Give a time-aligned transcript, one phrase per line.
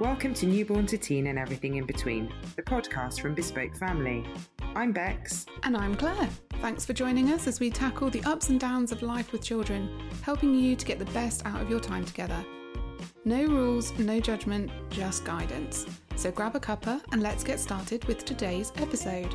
[0.00, 4.26] Welcome to Newborn to Teen and Everything in Between, the podcast from Bespoke Family.
[4.74, 5.46] I'm Bex.
[5.62, 6.28] And I'm Claire.
[6.60, 9.88] Thanks for joining us as we tackle the ups and downs of life with children,
[10.20, 12.44] helping you to get the best out of your time together.
[13.24, 15.86] No rules, no judgment, just guidance.
[16.14, 19.34] So grab a cuppa and let's get started with today's episode.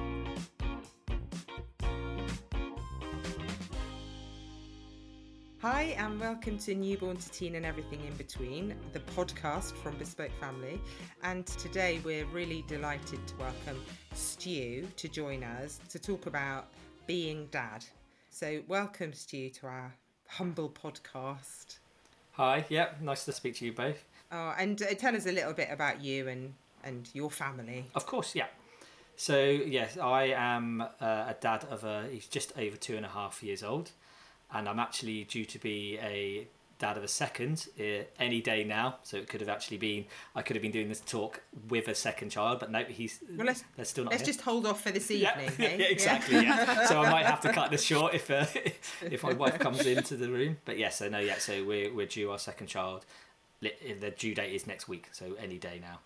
[6.11, 10.81] And welcome to Newborn to Teen and Everything in Between, the podcast from Bespoke Family.
[11.23, 13.81] And today we're really delighted to welcome
[14.13, 16.67] Stu to join us to talk about
[17.07, 17.85] being dad.
[18.29, 19.95] So, welcome, Stu, to our
[20.27, 21.77] humble podcast.
[22.31, 24.03] Hi, yeah, nice to speak to you both.
[24.33, 26.53] Oh, and uh, tell us a little bit about you and,
[26.83, 27.85] and your family.
[27.95, 28.47] Of course, yeah.
[29.15, 33.09] So, yes, I am uh, a dad of a, he's just over two and a
[33.09, 33.91] half years old
[34.53, 36.47] and I'm actually due to be a
[36.81, 38.97] dad of a second uh, any day now.
[39.03, 41.95] So it could have actually been I could have been doing this talk with a
[41.95, 43.47] second child, but no, he's well.
[43.47, 44.11] Let's they're still not.
[44.11, 44.33] Let's here.
[44.33, 45.51] just hold off for this evening.
[45.59, 45.75] Yeah, eh?
[45.77, 46.35] yeah exactly.
[46.41, 46.85] Yeah.
[46.87, 48.45] so I might have to cut this short if uh,
[49.01, 50.57] if my wife comes into the room.
[50.65, 51.37] But yes, yeah, so no, yeah.
[51.37, 53.05] So we're we're due our second child.
[53.61, 55.99] The due date is next week, so any day now.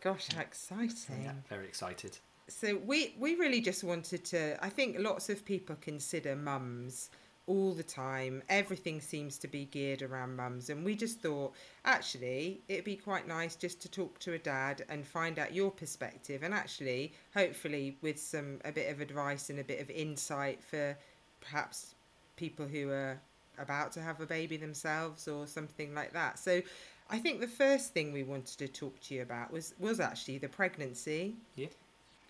[0.00, 1.24] Gosh, how exciting!
[1.24, 2.16] Yeah, very excited.
[2.48, 4.64] So we we really just wanted to.
[4.64, 7.10] I think lots of people consider mums
[7.48, 8.42] all the time.
[8.48, 10.70] Everything seems to be geared around mums.
[10.70, 14.84] And we just thought, actually, it'd be quite nice just to talk to a dad
[14.88, 16.42] and find out your perspective.
[16.42, 20.96] And actually, hopefully, with some a bit of advice and a bit of insight for
[21.40, 21.94] perhaps
[22.36, 23.18] people who are
[23.58, 26.38] about to have a baby themselves or something like that.
[26.38, 26.62] So
[27.10, 30.38] I think the first thing we wanted to talk to you about was was actually
[30.38, 31.34] the pregnancy.
[31.56, 31.68] Yeah.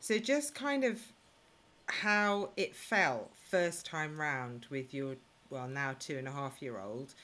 [0.00, 1.00] So just kind of
[1.90, 5.16] how it felt first time round with your
[5.50, 7.14] well now two and a half year old.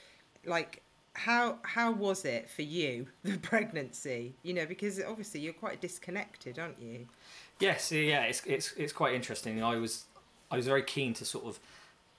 [0.45, 0.83] Like
[1.15, 4.35] how how was it for you the pregnancy?
[4.43, 7.07] You know because obviously you're quite disconnected aren't you?
[7.61, 9.63] Yes yeah it's it's it's quite interesting.
[9.63, 10.05] I was
[10.51, 11.59] i was very keen to sort of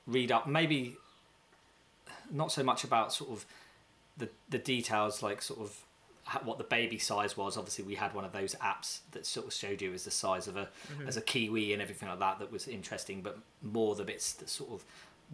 [0.08, 0.98] read up maybe
[2.32, 3.46] not so much about sort of
[4.18, 5.85] the the details like sort of
[6.44, 7.58] what the baby size was.
[7.58, 10.48] Obviously, we had one of those apps that sort of showed you as the size
[10.48, 11.08] of a mm-hmm.
[11.08, 12.40] as a kiwi and everything like that.
[12.40, 14.84] That was interesting, but more the bits that sort of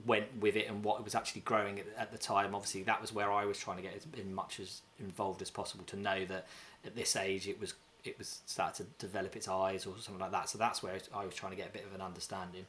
[0.06, 2.53] went with it and what it was actually growing at, at the time.
[2.53, 5.50] Obviously, that was where I was trying to get as in much as involved as
[5.50, 6.47] possible to know that
[6.85, 7.73] at this age it was
[8.03, 10.50] it was started to develop its eyes or something like that.
[10.50, 12.66] So that's where I was trying to get a bit of an understanding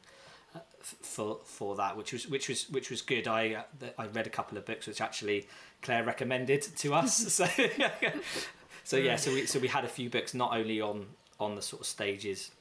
[0.81, 3.27] for for that, which was which was which was good.
[3.27, 5.47] I uh, I read a couple of books which actually
[5.81, 7.15] Claire recommended to us.
[7.33, 7.45] so
[8.83, 11.07] so yeah, so we so we had a few books not only on
[11.39, 12.51] on the sort of stages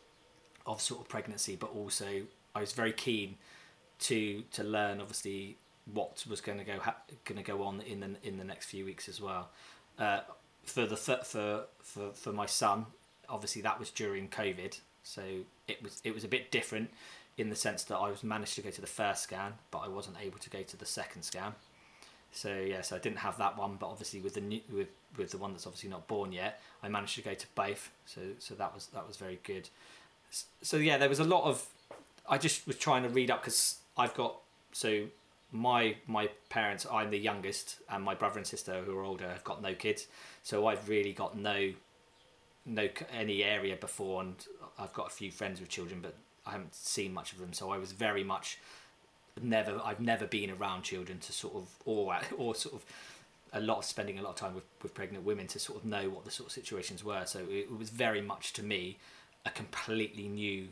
[0.66, 2.22] of sort of pregnancy, but also
[2.54, 3.36] I was very keen
[4.00, 5.56] to to learn obviously
[5.92, 8.66] what was going to go ha- going to go on in the in the next
[8.66, 9.50] few weeks as well.
[9.98, 10.20] Uh,
[10.64, 12.86] for the th- for for for my son,
[13.28, 15.22] obviously that was during COVID, so
[15.66, 16.91] it was it was a bit different
[17.38, 19.88] in the sense that I was managed to go to the first scan, but I
[19.88, 21.54] wasn't able to go to the second scan.
[22.32, 24.88] So yes, yeah, so I didn't have that one, but obviously with the new, with
[25.16, 27.91] with the one that's obviously not born yet, I managed to go to both.
[28.06, 29.69] So so that was that was very good.
[30.62, 31.66] So yeah, there was a lot of.
[32.28, 34.37] I just was trying to read up because I've got
[34.72, 35.06] so
[35.50, 36.87] my my parents.
[36.91, 40.06] I'm the youngest, and my brother and sister who are older have got no kids.
[40.42, 41.72] So I've really got no
[42.65, 44.37] no any area before, and
[44.78, 46.15] I've got a few friends with children, but
[46.47, 48.58] I haven't seen much of them, so I was very much
[49.41, 49.80] never.
[49.84, 52.84] I've never been around children to sort of or or sort of
[53.53, 55.84] a lot of spending a lot of time with, with pregnant women to sort of
[55.84, 57.22] know what the sort of situations were.
[57.26, 58.97] So it, was very much to me
[59.44, 60.69] a completely new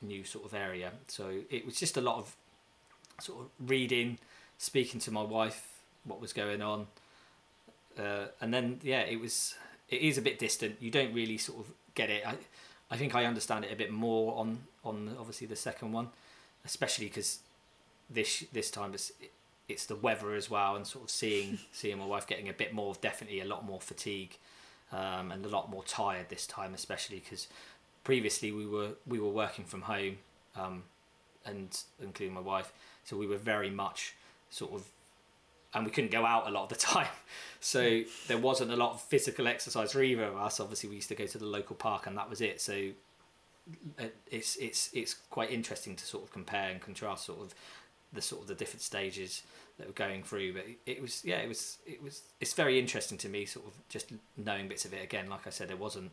[0.00, 0.92] new sort of area.
[1.08, 2.36] So it was just a lot of
[3.20, 4.18] sort of reading,
[4.58, 6.86] speaking to my wife, what was going on,
[7.98, 9.54] uh, and then yeah, it was
[9.88, 10.76] it is a bit distant.
[10.80, 12.26] You don't really sort of get it.
[12.26, 12.36] I,
[12.92, 16.10] I think I understand it a bit more on on obviously the second one,
[16.66, 17.38] especially because
[18.10, 19.10] this this time it's
[19.66, 22.74] it's the weather as well, and sort of seeing seeing my wife getting a bit
[22.74, 24.36] more, definitely a lot more fatigue,
[24.92, 27.48] um, and a lot more tired this time, especially because
[28.04, 30.18] previously we were we were working from home,
[30.54, 30.82] um,
[31.46, 32.74] and including my wife,
[33.04, 34.12] so we were very much
[34.50, 34.84] sort of
[35.74, 37.08] and we couldn't go out a lot of the time.
[37.60, 40.60] So there wasn't a lot of physical exercise for either of us.
[40.60, 42.60] Obviously, we used to go to the local park, and that was it.
[42.60, 42.90] So
[43.98, 47.54] uh, it's it's it's quite interesting to sort of compare and contrast sort of
[48.12, 49.42] the sort of the different stages
[49.78, 50.54] that we're going through.
[50.54, 53.74] But it was yeah, it was it was it's very interesting to me, sort of
[53.88, 55.30] just knowing bits of it again.
[55.30, 56.10] Like I said, it wasn't.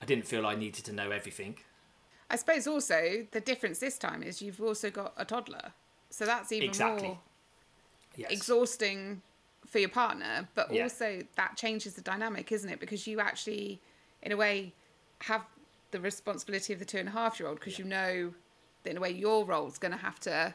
[0.00, 1.56] I didn't feel I needed to know everything.
[2.28, 5.72] I suppose also the difference this time is you've also got a toddler,
[6.10, 7.08] so that's even exactly.
[7.08, 7.18] more
[8.16, 8.30] yes.
[8.30, 9.22] exhausting
[9.66, 10.84] for your partner, but Yeah.
[10.84, 12.80] also that changes the dynamic, isn't it?
[12.80, 13.80] Because you actually,
[14.22, 14.72] in a way,
[15.22, 15.44] have
[15.90, 18.32] the responsibility of the two and a half year old because you know
[18.82, 20.54] that in a way your role's going to have to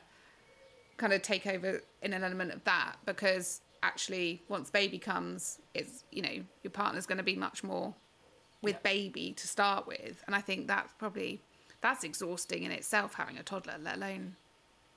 [0.98, 6.04] kind of take over in an element of that because actually once baby comes it's
[6.12, 7.96] you know your partner's going to be much more
[8.62, 8.80] with Yeah.
[8.92, 11.42] baby to start with and i think that's probably
[11.82, 14.36] that's exhausting in itself having a toddler let alone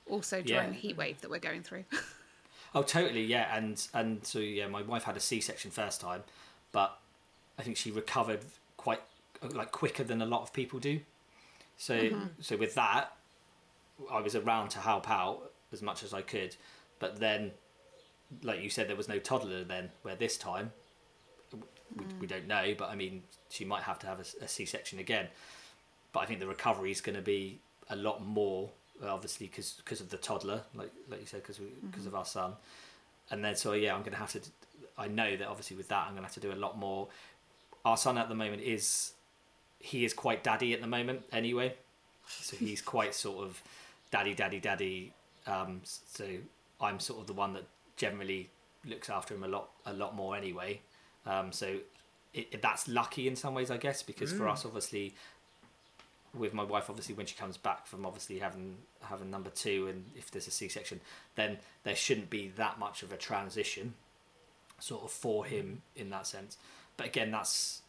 [0.06, 0.70] also during Yeah.
[0.72, 1.84] the heat wave that we're going through
[2.74, 3.56] Oh, totally, yeah.
[3.56, 6.22] And and so yeah, my wife had a C-section first time,
[6.72, 6.98] but
[7.58, 8.40] I think she recovered
[8.76, 9.00] quite
[9.50, 11.00] like quicker than a lot of people do.
[11.76, 12.26] So mm-hmm.
[12.40, 13.16] so with that,
[14.10, 16.56] I was around to help out as much as I could,
[16.98, 17.52] but then,
[18.42, 19.90] like you said, there was no toddler then.
[20.02, 20.72] Where this time,
[21.96, 22.30] we, we mm.
[22.30, 25.28] don't know, but I mean, she might have to have a, a C-section again.
[26.12, 27.58] But I think the recovery is going to be
[27.90, 28.70] a lot more,
[29.02, 31.58] obviously, because of the toddler, like like you said, because
[31.90, 32.52] because of our son.
[33.30, 34.40] And then so yeah, I'm going to have to.
[34.96, 37.08] I know that obviously with that, I'm going to have to do a lot more.
[37.84, 39.12] Our son at the moment is,
[39.78, 41.74] he is quite daddy at the moment anyway,
[42.28, 43.62] so he's quite sort of
[44.10, 45.12] daddy, daddy, daddy.
[45.46, 46.24] Um, so
[46.80, 47.64] I'm sort of the one that
[47.96, 48.48] generally
[48.86, 50.80] looks after him a lot, a lot more anyway.
[51.26, 51.76] Um, so
[52.32, 55.14] it, it- that's lucky in some ways, I guess, because for us, obviously,
[56.36, 60.04] with my wife, obviously, when she comes back from obviously having having number two, and
[60.16, 61.00] if there's a C-section,
[61.36, 63.94] then there shouldn't be that much of a transition,
[64.78, 65.48] sort of for mm.
[65.48, 66.56] him in that sense.
[66.96, 67.82] But again, that's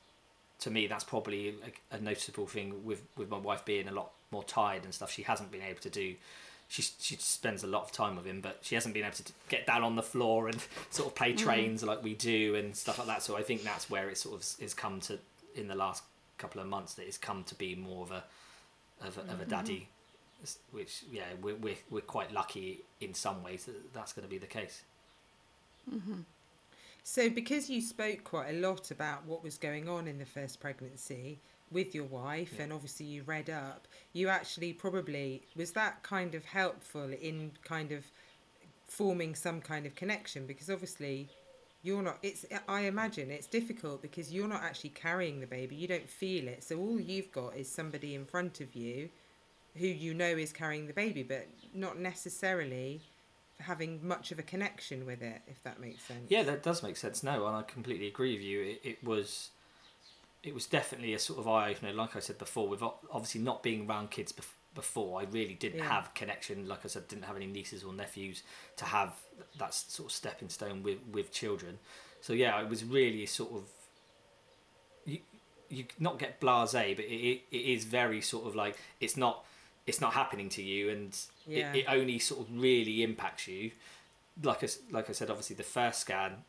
[0.59, 1.55] to me, that's probably
[1.91, 5.11] a, a noticeable thing with with my wife being a lot more tired and stuff.
[5.11, 6.15] She hasn't been able to do.
[6.67, 9.33] She she spends a lot of time with him, but she hasn't been able to
[9.49, 10.57] get down on the floor and
[10.89, 11.37] sort of play mm.
[11.37, 13.23] trains like we do and stuff like that.
[13.23, 15.19] So I think that's where it sort of has come to
[15.55, 16.03] in the last
[16.37, 18.23] couple of months that it's come to be more of a
[19.05, 19.49] of a, of a mm-hmm.
[19.49, 19.89] daddy,
[20.71, 24.37] which yeah we're, we're we're quite lucky in some ways that that's going to be
[24.37, 24.83] the case.
[25.93, 26.21] Mm-hmm.
[27.07, 30.59] So, because you spoke quite a lot about what was going on in the first
[30.59, 31.37] pregnancy
[31.71, 36.43] with your wife, and obviously you read up, you actually probably was that kind of
[36.45, 38.03] helpful in kind of
[38.87, 40.47] forming some kind of connection?
[40.47, 41.29] Because obviously
[41.85, 45.87] you're not it's i imagine it's difficult because you're not actually carrying the baby you
[45.87, 49.07] don't feel it so all you've got is somebody in front of you
[49.77, 53.01] who you know is carrying the baby but not necessarily
[53.59, 56.97] having much of a connection with it if that makes sense Yeah, that does make
[56.97, 57.23] sense.
[57.23, 58.61] No, and I completely agree with you.
[58.61, 59.49] It, it was,
[60.43, 61.93] it was definitely a sort of eye opener.
[61.93, 65.79] Like I said before, with obviously not being around kids bef- before, I really didn't
[65.79, 65.89] Yeah.
[65.89, 66.67] have connection.
[66.67, 68.43] Like I said, didn't have any nieces or nephews
[68.77, 69.13] to have
[69.57, 71.79] that sort of stepping stone with with children.
[72.21, 73.63] So yeah, it was really sort of,
[75.05, 75.19] you
[75.69, 79.45] you not get blasé, but it, it, is very sort of like it's not
[79.87, 81.17] it's not happening to you, and
[81.47, 81.73] Yeah.
[81.73, 83.71] it, it only sort of really impacts you
[84.43, 86.43] like I, like I said, obviously the first scan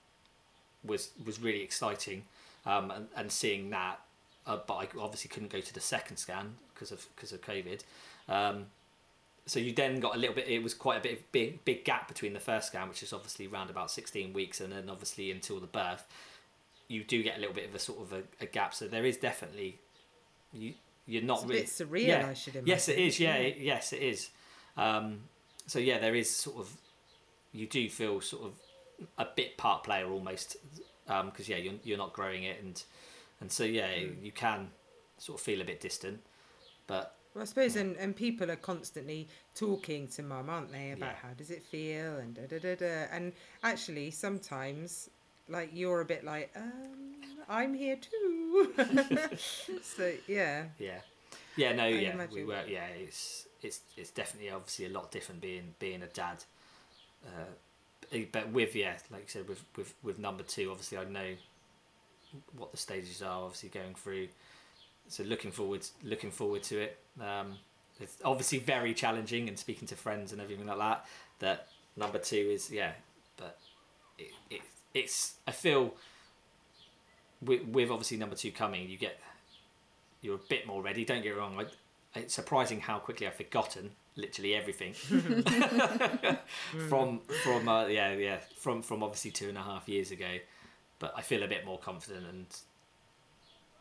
[0.85, 2.25] was was really exciting,
[2.65, 4.01] um, and, and seeing that,
[4.47, 7.83] uh, but I obviously couldn't go to the second scan because of because of COVID.
[8.29, 8.67] Um,
[9.47, 10.49] so you then got a little bit.
[10.49, 13.13] It was quite a bit of big big gap between the first scan, which is
[13.13, 16.05] obviously around about sixteen weeks, and then obviously until the birth,
[16.89, 18.75] you do get a little bit of a sort of a, a gap.
[18.75, 19.79] So there is definitely
[20.53, 20.75] you
[21.07, 22.27] you're not It's a really bit surreal, yeah.
[22.29, 22.99] I should Yes, it is.
[22.99, 23.07] imagine.
[23.09, 23.21] is.
[23.21, 24.31] Yeah, it- yes, it is.
[24.77, 25.21] Um,
[25.69, 26.77] so yeah, there is sort of
[27.53, 28.53] you do feel sort of
[29.19, 30.57] a bit part player almost
[31.07, 32.83] because yeah, you're you're not growing it and
[33.41, 34.23] and so yeah, Mm.
[34.25, 34.71] you can
[35.19, 36.21] sort of feel a bit distant,
[36.87, 41.11] but Well, I suppose, and, and people are constantly talking to mum, aren't they, about
[41.11, 41.17] Yeah.
[41.23, 43.07] how does it feel and da da da da.
[43.13, 45.11] And actually, sometimes,
[45.47, 47.15] like you're a bit like, um,
[47.47, 48.73] I'm here too.
[49.83, 51.01] so yeah, yeah,
[51.57, 52.47] yeah, no, I yeah, we imagine.
[52.47, 56.43] were yeah, it's it's it's definitely obviously a lot different being being a dad.
[57.27, 61.35] Uh, but with yeah, like you said, with with with number two, obviously I know
[62.57, 63.43] what the stages are.
[63.45, 64.29] Obviously going through,
[65.09, 66.99] so looking forward looking forward to it.
[67.21, 67.59] Um,
[68.01, 71.07] it's obviously very challenging, and speaking to friends and everything like that.
[71.39, 72.93] That number two is yeah,
[73.37, 73.59] but
[74.19, 74.61] it, it
[74.95, 75.95] it's I feel
[77.43, 79.21] with with obviously number two coming, you get
[80.21, 81.05] you're a bit more ready.
[81.05, 81.59] Don't get me wrong.
[81.59, 84.95] I, it's surprising how quickly I've forgotten literally everything
[86.89, 90.39] from from uh, yeah yeah from from obviously two and a half years ago.
[90.99, 92.47] But I feel a bit more confident, and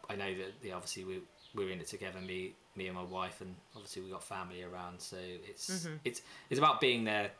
[0.10, 1.22] I know that obviously we
[1.54, 2.20] we're in it together.
[2.20, 5.00] Me me and my wife, and obviously we got family around.
[5.00, 5.96] So it's mm-hmm.
[6.04, 7.32] it's it's about being there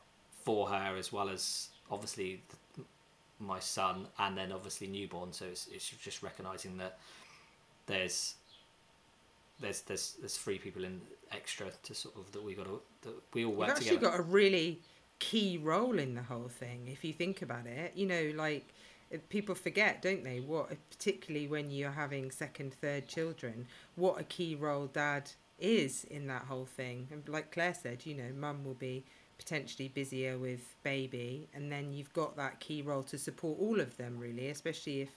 [0.44, 2.42] for her as well as obviously
[2.76, 2.84] the,
[3.40, 5.34] my son, and then obviously newborn.
[5.34, 6.98] So it's it's just recognizing that
[7.88, 8.36] there's
[9.60, 13.16] there's there's there's three people in extra to sort of that we got to that
[13.34, 14.18] we all work you've actually together.
[14.18, 14.80] got a really
[15.20, 18.66] key role in the whole thing if you think about it you know like
[19.14, 24.24] Uh, people forget don't they what particularly when you're having second third children what a
[24.24, 28.64] key role dad is in that whole thing and like claire said you know mum
[28.66, 29.04] will be
[29.38, 33.96] potentially busier with baby and then you've got that key role to support all of
[33.98, 35.10] them really especially if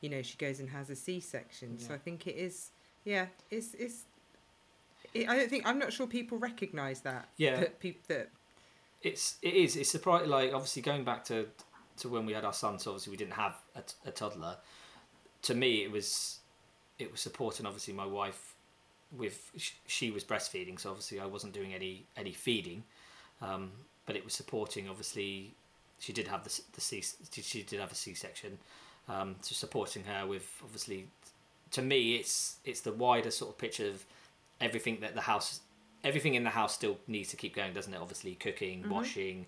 [0.00, 1.88] you know she goes and has a c-section Yeah.
[1.88, 2.70] so i think it is
[3.04, 4.04] yeah it's it's
[5.12, 7.60] it, i don't think i'm not sure people recognize that Yeah.
[7.60, 8.30] that people that
[9.02, 11.46] it's it is it's surprising like obviously going back to
[11.98, 14.56] to when we had our son so obviously we didn't have a, t- a toddler.
[15.42, 16.38] To me it was
[16.98, 18.54] it was supporting obviously my wife
[19.16, 19.50] with
[19.86, 22.84] she was breastfeeding so obviously i wasn't doing any any feeding.
[23.42, 23.72] Um,
[24.06, 25.54] but it was supporting obviously
[25.98, 28.58] she did have the, the c she did have a c-section
[29.08, 31.06] um, so supporting her with obviously
[31.70, 34.04] to me it's it's the wider sort of picture of
[34.60, 35.60] everything that the house
[36.02, 38.00] everything in the house still needs to keep going doesn't it?
[38.00, 39.46] Obviously cooking washing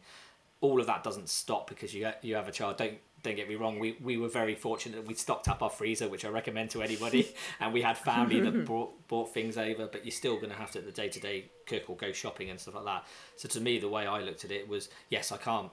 [0.60, 2.76] all of that doesn't stop because you you have a child.
[2.76, 3.78] Don't don't get me wrong.
[3.78, 6.82] We we were very fortunate that we stocked up our freezer which i recommend to
[6.82, 10.56] anybody and we had family that brought brought things over but you're still going to
[10.56, 13.06] have to at the day to day cook or go shopping and stuff like that.
[13.36, 15.70] So to me the way i looked at it was yes i can't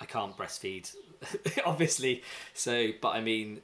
[0.00, 0.92] i can't breastfeed
[1.66, 2.22] obviously.
[2.54, 3.60] So but i mean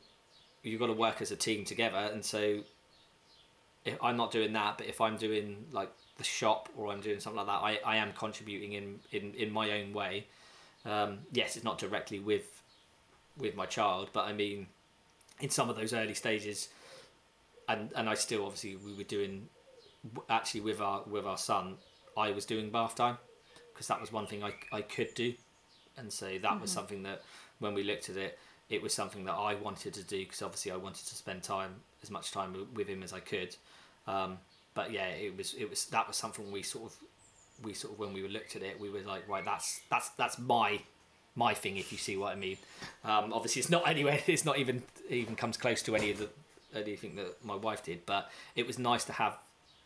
[0.64, 2.10] you've got to work as a team together.
[2.12, 2.60] And so
[3.84, 7.20] if I'm not doing that, but if I'm doing like the shop or I'm doing
[7.20, 10.26] something like that, I, I am contributing in, in, in my own way.
[10.84, 12.62] Um, yes, it's not directly with
[13.36, 14.68] with my child, but I mean,
[15.40, 16.68] in some of those early stages,
[17.68, 19.48] and and I still obviously we were doing
[20.28, 21.76] actually with our with our son,
[22.16, 23.18] I was doing bath time
[23.72, 25.34] because that was one thing I I could do,
[25.96, 27.22] and so that was something that
[27.58, 28.38] when we looked at it,
[28.68, 31.76] it was something that I wanted to do because obviously I wanted to spend time
[32.02, 33.56] as much time with- with him as I could.
[34.06, 34.38] Um,
[34.74, 36.98] but yeah, it was it was that was something we sort of
[37.62, 40.38] we sort of when we looked at it, we were like, right, that's that's that's
[40.38, 40.80] my
[41.36, 42.58] my thing, if you see what I mean.
[43.04, 44.20] Um, obviously, it's not anywhere.
[44.26, 46.28] It's not even even comes close to any of the
[46.74, 48.06] anything that my wife did.
[48.06, 49.38] But it was nice to have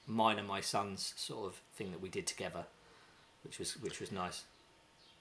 [0.07, 2.65] mine and my son's sort of thing that we did together,
[3.45, 4.45] which was which was nice.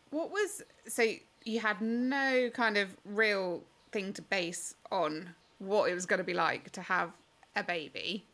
[0.10, 1.13] What was so
[1.44, 6.24] you had no kind of real thing to base on what it was going to
[6.24, 7.12] be like to have
[7.56, 8.25] a baby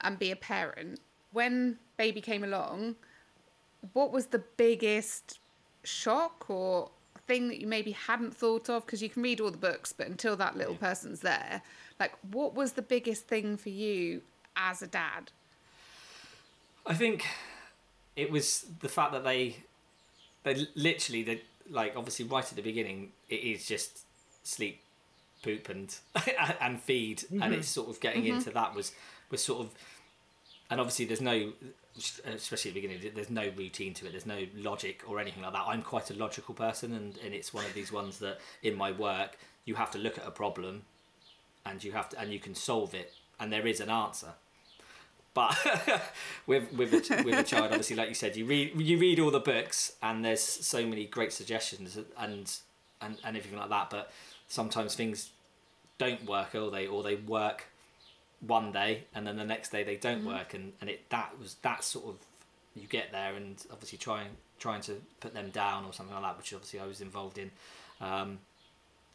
[0.00, 1.00] and be a parent.
[1.32, 2.96] When baby came along,
[3.92, 5.38] what was the biggest
[5.84, 6.90] shock or
[7.26, 8.84] thing that you maybe hadn't thought of?
[8.86, 11.62] Because you can read all the books but until that little person's there
[12.02, 14.22] like what was the biggest thing for you
[14.56, 15.30] as a dad?
[16.84, 17.24] I think
[18.16, 19.58] it was the fact that they
[20.42, 24.00] they literally they like obviously right at the beginning it is just
[24.42, 24.80] sleep
[25.44, 25.94] poop and
[26.60, 27.24] and feed.
[27.30, 27.52] And mm-hmm.
[27.52, 28.38] it's sort of getting mm-hmm.
[28.38, 28.92] into that was
[29.30, 29.70] was sort of
[30.70, 31.52] and obviously there's no
[31.94, 35.42] Uh, especially at the beginning there's no routine to it there's no logic or anything
[35.42, 35.64] like that.
[35.66, 38.92] I'm quite a logical person and, and it's one of these ones that in my
[38.92, 40.82] work you have to look at a problem
[41.66, 44.28] and you have to and you can solve it and there is an answer.
[45.34, 45.54] But
[46.46, 49.30] with with a, with a child obviously like you said you read you read all
[49.30, 52.58] the books and there's so many great suggestions and
[53.02, 54.10] and and everything like that but
[54.48, 55.30] sometimes things
[55.98, 57.66] don't work or they or they work
[58.46, 61.54] one day and then the next day they don't work and and it that was
[61.62, 62.16] that sort of
[62.74, 66.36] you get there and obviously trying trying to put them down or something like that
[66.38, 67.50] which obviously I was involved in
[68.00, 68.38] um,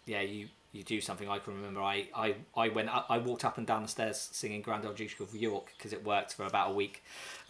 [0.06, 3.44] yeah you you do something I can remember I I, I went up, I walked
[3.44, 6.46] up and down the stairs singing Grand Old Duke of York because it worked for
[6.46, 7.04] about a week.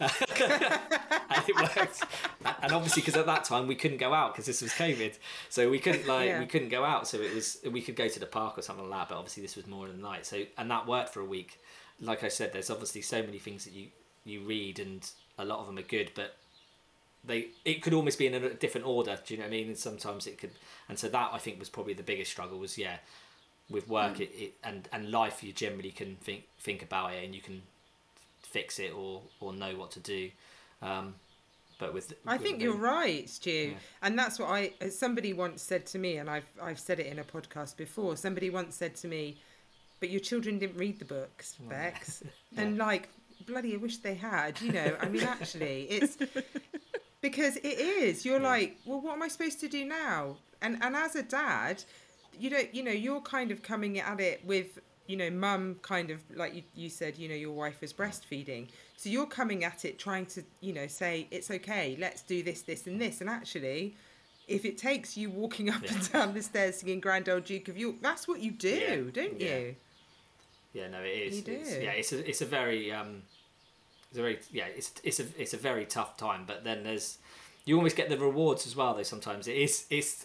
[1.30, 2.02] And it worked.
[2.62, 5.18] And obviously because at that time we couldn't go out because this was COVID
[5.48, 6.40] so we couldn't like Yeah.
[6.40, 8.88] we couldn't go out so it was we could go to the park or something
[8.88, 11.20] like that but obviously this was more in the night so and that worked for
[11.20, 11.60] a week
[12.00, 13.88] like I said there's obviously so many things that you
[14.24, 16.36] you read and a lot of them are good but
[17.24, 19.68] they it could almost be in a different order do you know what I mean
[19.68, 20.50] and sometimes it could
[20.88, 22.98] and so that I think was probably the biggest struggle was yeah
[23.70, 27.34] with work it, it and and life you generally can think think about it and
[27.34, 27.62] you can
[28.42, 30.30] fix it or or know what to do
[30.82, 31.14] um
[31.78, 33.74] but with I with think you're right, Stu, Yeah.
[34.02, 34.72] and that's what I.
[34.90, 38.16] Somebody once said to me, and I've I've said it in a podcast before.
[38.16, 39.36] Somebody once said to me,
[40.00, 42.22] "But your children didn't read the books, Bex,"
[42.56, 43.08] and like
[43.46, 44.60] bloody, I wish they had.
[44.60, 46.16] You know, I mean, actually, it's
[47.20, 48.24] because it is.
[48.24, 50.36] You're like, well, what am I supposed to do now?
[50.62, 51.82] And and as a dad,
[52.38, 54.78] you don't, you know, you're kind of coming at it with.
[55.06, 58.68] You know, mum kind of like you, you said, you know, your wife was breastfeeding.
[58.98, 62.60] So you're coming at it trying to, you know, say, it's okay, let's do this,
[62.60, 63.22] this, and this.
[63.22, 63.96] And actually,
[64.48, 67.78] if it takes you walking up and down the stairs singing Grand Old Duke of
[67.78, 69.56] York, that's what you do, Yeah, don't yeah.
[69.58, 69.76] you?
[70.78, 71.46] Yeah, no, it is.
[71.46, 73.22] You It's, yeah, it's a it's a very um,
[74.10, 76.44] it's a very yeah, it's it's a it's a very tough time.
[76.46, 77.18] But then there's
[77.64, 80.24] you almost get the rewards as well though sometimes it is it's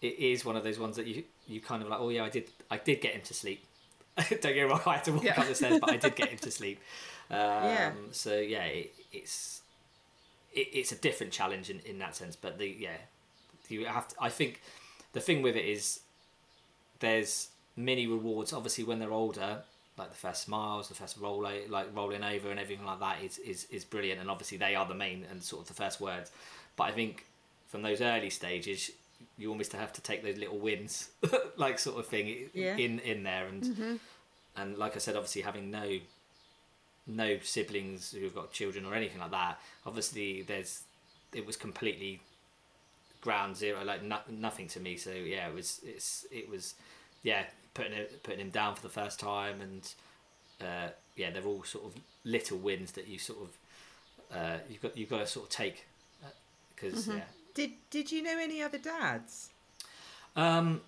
[0.00, 2.28] it is one of those ones that you you kind of like oh yeah i
[2.28, 3.64] did i did get him to sleep
[4.16, 5.40] don't get me wrong i had to walk Yeah.
[5.40, 6.78] up the stairs but i did get him to sleep
[7.30, 7.90] um, Yeah.
[8.12, 9.62] so yeah it, it's
[10.54, 12.98] it, it's a different challenge in, in that sense but the yeah
[13.68, 14.60] you have to i think
[15.14, 16.00] the thing with it is
[17.00, 17.48] there's
[17.78, 19.58] mini rewards obviously when they're older
[19.96, 23.38] like the first smiles the first roll like rolling over and everything like that is,
[23.38, 24.20] is is brilliant.
[24.20, 26.30] And obviously they are the main and sort of the first words.
[26.76, 27.26] But i think
[27.68, 28.90] from those early stages
[29.36, 31.10] you almost have to take those little wins
[31.56, 32.76] like sort of thing Yeah.
[32.76, 33.46] in in there.
[33.46, 33.94] And mm-hmm.
[34.56, 35.98] and like i said obviously having no
[37.06, 40.82] no siblings who've got children or anything like that obviously there's
[41.32, 42.20] it was completely
[43.20, 44.96] ground zero like no, nothing to me.
[44.96, 46.74] So yeah it was it's it was
[47.22, 47.44] yeah
[47.78, 49.82] putting it putting him down for the first time and
[50.60, 51.92] uh, yeah they're all sort of
[52.24, 55.86] little wins that you sort of uh, you've got you've got to sort of take
[56.74, 57.20] because yeah
[57.54, 59.50] Did Did you know any other dads?
[60.36, 60.80] um,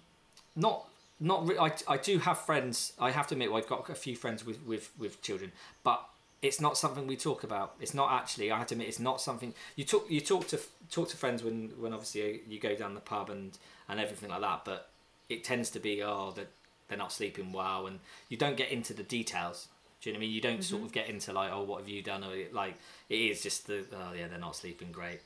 [0.57, 0.87] not
[1.19, 2.93] not re- I, I do have friends.
[2.99, 5.53] I have to admit, I've got a few friends with, with, with children,
[5.85, 6.01] but
[6.41, 7.75] it's not something we talk about.
[7.81, 8.51] It's not actually.
[8.51, 10.59] I have to admit, it's not something you talk you talk to
[10.91, 14.41] talk to friends when when obviously you go down the pub and and everything like
[14.41, 14.65] that.
[14.65, 14.89] But
[15.29, 16.49] it tends to be oh that
[16.91, 19.69] they're not sleeping well, and you don't get into the details.
[20.03, 20.35] Do you know what I mean?
[20.35, 22.75] You don't sort of get into like oh what have you done or like
[23.09, 25.21] it is just the oh yeah they're not sleeping great.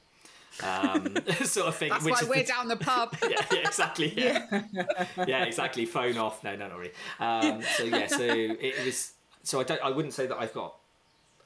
[0.63, 1.91] Um, sort of thing.
[1.91, 3.17] That's which why we're the- down the pub.
[3.23, 4.13] yeah, yeah, exactly.
[4.17, 4.63] Yeah.
[5.27, 5.87] yeah, exactly.
[5.87, 6.45] Phone off.
[6.45, 6.93] No, no, not really.
[7.19, 9.13] Um, so yeah, so it was.
[9.43, 9.81] So I don't.
[9.83, 10.77] I wouldn't say that I've got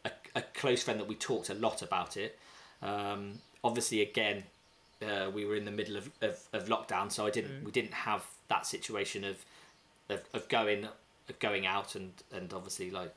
[0.05, 2.39] a, a close friend that we talked a lot about it.
[2.83, 4.45] Um, obviously, again,
[5.03, 7.65] uh, we were in the middle of, of, of lockdown, so I didn't.
[7.65, 9.37] We didn't have that situation of
[10.09, 10.89] of, of going
[11.29, 13.15] of going out and and obviously like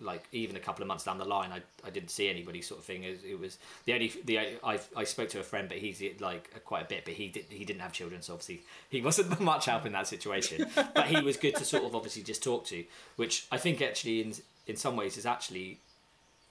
[0.00, 2.80] like even a couple of months down the line, I, I didn't see anybody sort
[2.80, 3.02] of thing.
[3.02, 6.64] It, it was the only the I I spoke to a friend, but he's like
[6.64, 9.66] quite a bit, but he did he didn't have children, so obviously he wasn't much
[9.66, 10.66] help in that situation.
[10.74, 12.84] but he was good to sort of obviously just talk to,
[13.16, 14.34] which I think actually in
[14.66, 15.78] in some ways is actually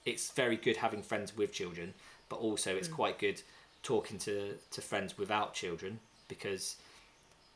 [0.04, 1.94] it's very good having friends with children,
[2.28, 2.94] but also it's hmm.
[2.94, 3.42] quite good
[3.82, 6.76] talking to to friends without children because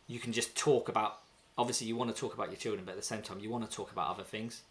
[0.06, 1.18] you can just talk about
[1.58, 3.68] obviously you want to talk about your children but at the same time you want
[3.68, 4.62] to talk about other things.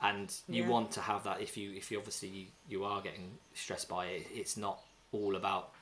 [0.00, 0.68] And you Yeah.
[0.68, 4.26] want to have that if you if you obviously you, are getting stressed by it.
[4.32, 5.72] It's not all about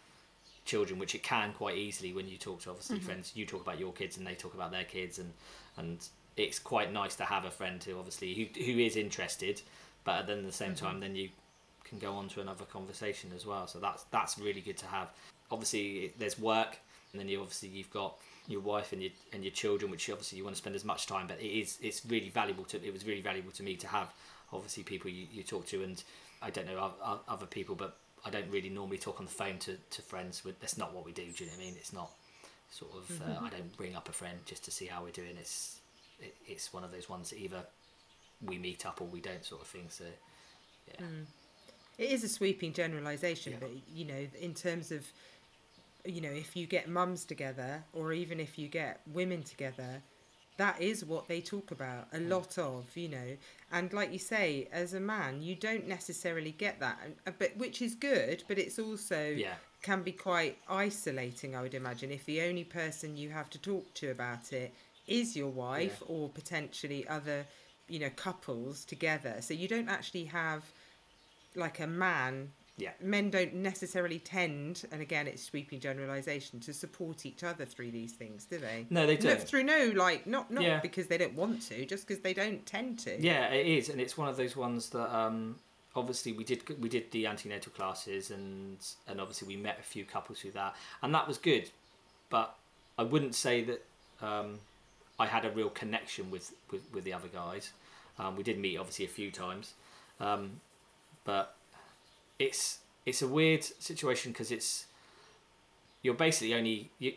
[0.64, 3.06] children which it can quite easily when you talk to obviously mm-hmm.
[3.06, 3.32] friends.
[3.34, 5.32] You talk about your kids and they talk about their kids and
[5.76, 6.06] and
[6.36, 9.60] it's quite nice to have a friend who obviously who, who is interested
[10.04, 10.86] but then at the same mm-hmm.
[10.86, 11.30] time then you
[11.84, 13.66] can go on to another conversation as well.
[13.66, 15.10] So that's that's really good to have.
[15.50, 16.78] Obviously there's work
[17.12, 20.36] and then you obviously you've got your wife and your and your children which obviously
[20.38, 22.92] you want to spend as much time but it is it's really valuable to it
[22.92, 24.12] was really valuable to me to have
[24.52, 26.02] obviously people you, you talk to and
[26.42, 26.92] I don't know
[27.28, 30.76] other people but I don't really normally talk on the phone to, to friends that's
[30.76, 31.74] not what we do do you know what I mean?
[31.76, 32.10] It's not
[32.70, 35.36] sort of uh, I don't ring up a friend just to see how we're doing.
[35.38, 35.78] It's
[36.20, 37.62] it, it's one of those ones that either
[38.44, 40.04] we meet up or we don't sort of thing so
[40.88, 41.06] yeah.
[41.98, 43.58] It is a sweeping generalisation, Yeah.
[43.60, 45.06] but you know, in terms of,
[46.04, 50.02] you know, if you get mums together, or even if you get women together,
[50.56, 53.36] that is what they talk about a lot of, you know.
[53.70, 57.56] And like you say, as a man, you don't necessarily get that, and- uh, but
[57.56, 59.54] which is good, but it's also Yeah.
[59.82, 61.56] can be quite isolating.
[61.56, 64.74] I would imagine if the only person you have to talk to about it
[65.06, 66.06] is your wife Yeah.
[66.14, 67.46] or potentially other,
[67.88, 69.40] you know, couples together.
[69.40, 70.72] So you don't actually have
[71.54, 77.26] like a man yeah men don't necessarily tend and again it's sweeping generalization to support
[77.26, 79.40] each other through these things do they No, they don't.
[79.40, 80.80] through no like not not Yeah.
[80.80, 84.00] because they don't want to just because they don't tend to Yeah, it is, and
[84.00, 85.56] it's one of those ones that um,
[85.94, 90.04] obviously we did we did the antenatal classes, and and obviously we met a few
[90.06, 91.68] couples through that, and that was good,
[92.30, 92.54] but
[92.98, 93.84] I wouldn't say that
[94.22, 94.60] um,
[95.18, 97.72] I had a real connection with with, with the other guys.
[98.18, 99.74] Um, we did meet obviously a few times,
[100.20, 100.60] um,
[101.24, 101.54] but
[102.42, 104.86] it's it's a weird situation because it's
[106.02, 107.12] you're basically only you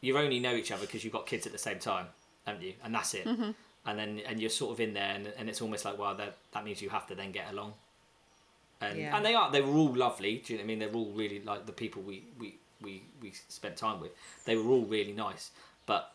[0.00, 2.06] you only know each other because you've got kids at the same time,
[2.46, 2.74] haven't you?
[2.84, 3.26] And that's it.
[3.26, 6.36] And then and you're sort of in there, and, and it's almost like well that
[6.52, 7.74] that means you have to then get along.
[8.80, 9.16] And Yeah.
[9.16, 10.38] and they are they were all lovely.
[10.44, 10.78] Do you know what I mean?
[10.80, 14.12] They're all really like the people we we we we spent time with.
[14.44, 15.50] They were all really nice,
[15.86, 16.12] but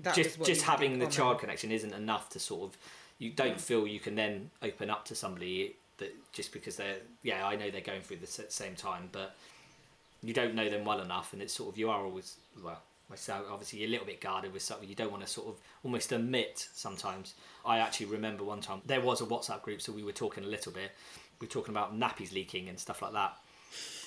[0.00, 2.78] That just just you had in having the child connection isn't enough to sort of
[3.18, 7.46] you don't feel you can then open up to somebody that just because they're yeah
[7.46, 9.36] I know they're going through the same time but
[10.22, 13.46] you don't know them well enough and it's sort of you are always well myself
[13.50, 16.12] obviously you're a little bit guarded with something you don't want to sort of almost
[16.12, 17.34] admit sometimes.
[17.64, 20.46] I actually remember one time there was a WhatsApp group so we were talking a
[20.46, 20.92] little bit.
[21.40, 23.36] We were talking about nappies leaking and stuff like that.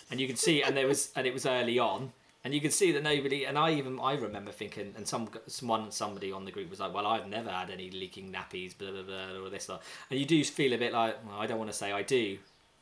[0.10, 2.12] And you can see, and there was, and it was early on,
[2.46, 5.92] and you can see that nobody, and I even I remember thinking, and some someone
[5.92, 9.02] somebody on the group was like, well, I've never had any leaking nappies, blah blah
[9.02, 11.78] blah, or this, and you do feel a bit like, well, I don't want to
[11.78, 12.38] say I do,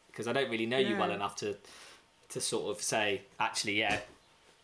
[0.07, 1.55] because I don't really know you well enough to
[2.29, 3.99] to sort of say, actually, yeah,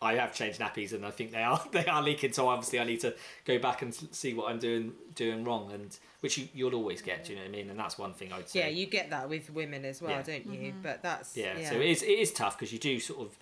[0.02, 2.32] I have changed nappies and I think they are they are leaking.
[2.32, 5.96] So obviously I need to go back and see what I'm doing doing wrong, and
[6.20, 7.24] which you, you'll always get.
[7.24, 7.70] Do you know what I mean?
[7.70, 8.60] And that's one thing I'd say.
[8.60, 10.22] Yeah, you get that with women as well, yeah.
[10.22, 10.72] don't you?
[10.72, 10.82] Mm-hmm.
[10.82, 11.70] But that's yeah, yeah.
[11.70, 13.38] So it is it is tough because you do sort of.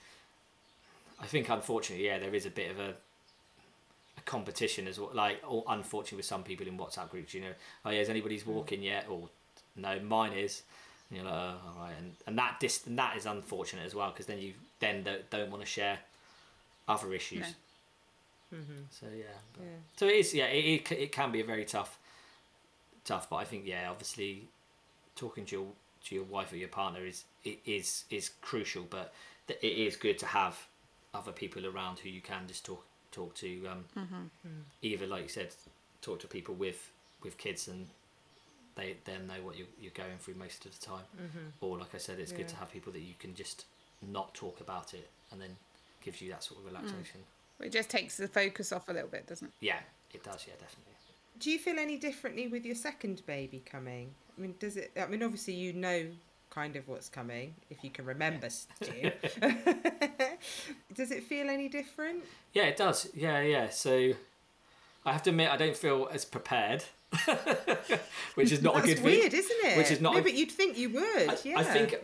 [1.21, 2.95] I think unfortunately, yeah, there is a bit of a
[4.17, 5.11] a competition as well.
[5.13, 7.53] Like, or unfortunately, with some people in WhatsApp groups, you know,
[7.85, 8.49] oh yeah, is anybody's mm.
[8.49, 9.07] walking yet?
[9.09, 9.29] Or
[9.77, 10.63] no, mine is.
[11.11, 13.95] And you're like, oh, all right, and and that dis- and that is unfortunate as
[13.95, 15.99] well because then you then don't, don't want to share
[16.87, 17.41] other issues.
[17.41, 18.59] No.
[18.59, 18.83] Mm-hmm.
[18.91, 20.35] So yeah, but, yeah, so it is.
[20.35, 21.99] Yeah, it, it it can be a very tough,
[23.05, 23.29] tough.
[23.29, 24.45] But I think yeah, obviously,
[25.17, 25.67] talking to your
[26.07, 28.87] to your wife or your partner is it is is crucial.
[28.89, 29.13] But
[29.49, 30.67] it is good to have
[31.15, 33.67] other people around who you can just talk talk to.
[33.67, 34.49] Um, mm-hmm.
[34.83, 35.49] Either like you said,
[36.03, 36.91] talk to people with
[37.23, 37.89] with kids and
[38.77, 41.05] they then know what you're, you're going through most of the time.
[41.17, 41.65] Mm-hmm.
[41.65, 42.39] Or like I said, it's yeah.
[42.39, 43.65] good to have people that you can just
[44.01, 45.57] not talk about it and then
[46.03, 47.21] gives you that sort of relaxation.
[47.61, 47.67] Mm.
[47.67, 49.53] It just takes the focus off a little bit, doesn't it?
[49.61, 49.81] Yeah,
[50.15, 50.45] it does.
[50.47, 50.93] Yeah, definitely.
[51.41, 54.11] Do you feel any differently with your second baby coming?
[54.37, 54.93] I mean, does it?
[54.97, 56.07] I mean, obviously you know
[56.51, 59.11] kind of what's coming if you can remember, Stu.
[60.95, 62.25] does it feel any different?
[62.53, 63.09] Yeah, it does.
[63.15, 63.69] Yeah, yeah.
[63.69, 64.13] So
[65.05, 66.85] I have to admit, I don't feel as prepared.
[68.35, 69.41] which is not That's a good weird, thing.
[69.41, 69.79] isn't it?
[69.79, 70.13] Which is not.
[70.13, 71.29] No, a, but you'd think you would.
[71.31, 71.59] I, yeah.
[71.59, 71.97] I think,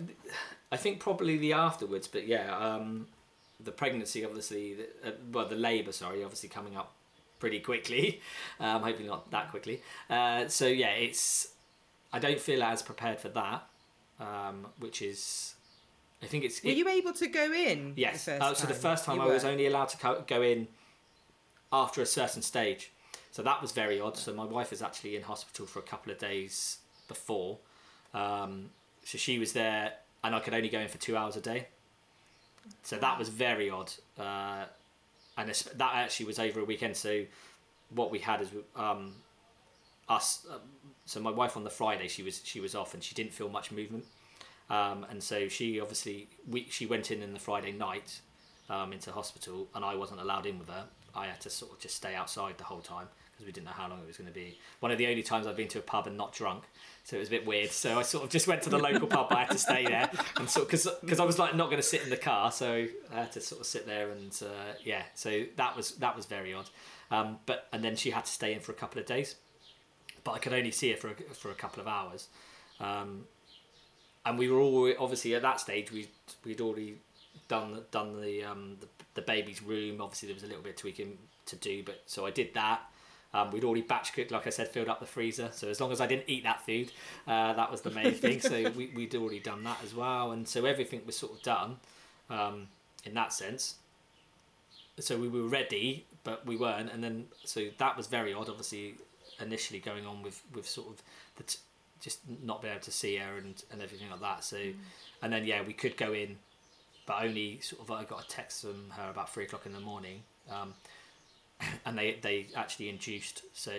[0.72, 3.06] I think probably the afterwards, but yeah, um,
[3.62, 6.92] the pregnancy, obviously, uh, well, the labour, sorry, obviously coming up
[7.38, 8.20] pretty quickly.
[8.60, 9.82] Um, hopefully not that quickly.
[10.08, 11.48] Uh, so yeah, it's.
[12.12, 13.66] I don't feel as prepared for that,
[14.20, 15.54] um, which is.
[16.22, 16.62] I think it's.
[16.62, 17.94] Were it, you able to go in?
[17.96, 18.28] Yes.
[18.28, 20.68] Uh, so the first time you I was only allowed to go in
[21.72, 22.92] after a certain stage.
[23.30, 24.16] So that was very odd.
[24.16, 27.58] So my wife was actually in hospital for a couple of days before.
[28.14, 28.70] Um,
[29.04, 31.66] so she was there, and I could only go in for two hours a day.
[32.82, 34.64] So that was very odd, uh,
[35.36, 36.96] and that actually was over a weekend.
[36.96, 37.24] So
[37.90, 39.14] what we had is um,
[40.08, 40.46] us.
[40.50, 40.58] Uh,
[41.04, 43.48] so my wife on the Friday she was she was off and she didn't feel
[43.48, 44.04] much movement,
[44.70, 48.20] um, and so she obviously we she went in in the Friday night
[48.70, 50.84] um, into hospital, and I wasn't allowed in with her.
[51.14, 53.72] I had to sort of just stay outside the whole time because we didn't know
[53.72, 54.58] how long it was going to be.
[54.80, 56.64] One of the only times I've been to a pub and not drunk,
[57.04, 57.70] so it was a bit weird.
[57.70, 59.28] So I sort of just went to the local pub.
[59.30, 61.86] I had to stay there, and sort because because I was like not going to
[61.86, 65.02] sit in the car, so I had to sort of sit there and uh, yeah.
[65.14, 66.68] So that was that was very odd.
[67.10, 69.36] Um, but and then she had to stay in for a couple of days,
[70.24, 72.28] but I could only see her for a, for a couple of hours.
[72.80, 73.24] Um,
[74.26, 76.08] and we were all obviously at that stage we
[76.44, 76.96] we'd already
[77.48, 80.00] done done the um, the, the baby's room.
[80.00, 82.80] Obviously there was a little bit of tweaking to do, but so I did that.
[83.34, 85.48] Um, we'd already batch cooked, like I said, filled up the freezer.
[85.52, 86.92] So as long as I didn't eat that food,
[87.26, 88.40] uh, that was the main thing.
[88.40, 90.30] So we, we'd already done that as well.
[90.30, 91.78] And so everything was sort of done
[92.30, 92.68] um,
[93.04, 93.74] in that sense.
[95.00, 96.92] So we were ready, but we weren't.
[96.92, 98.94] And then, so that was very odd, obviously,
[99.40, 101.02] initially going on with, with sort of
[101.36, 101.58] the t-
[102.00, 104.44] just not being able to see her and, and everything like that.
[104.44, 104.74] So, mm.
[105.22, 106.36] and then, yeah, we could go in,
[107.06, 109.80] but only sort of, I got a text from her about three o'clock in the
[109.80, 110.22] morning.
[110.50, 110.74] Um,
[111.86, 113.42] and they they actually induced.
[113.54, 113.72] So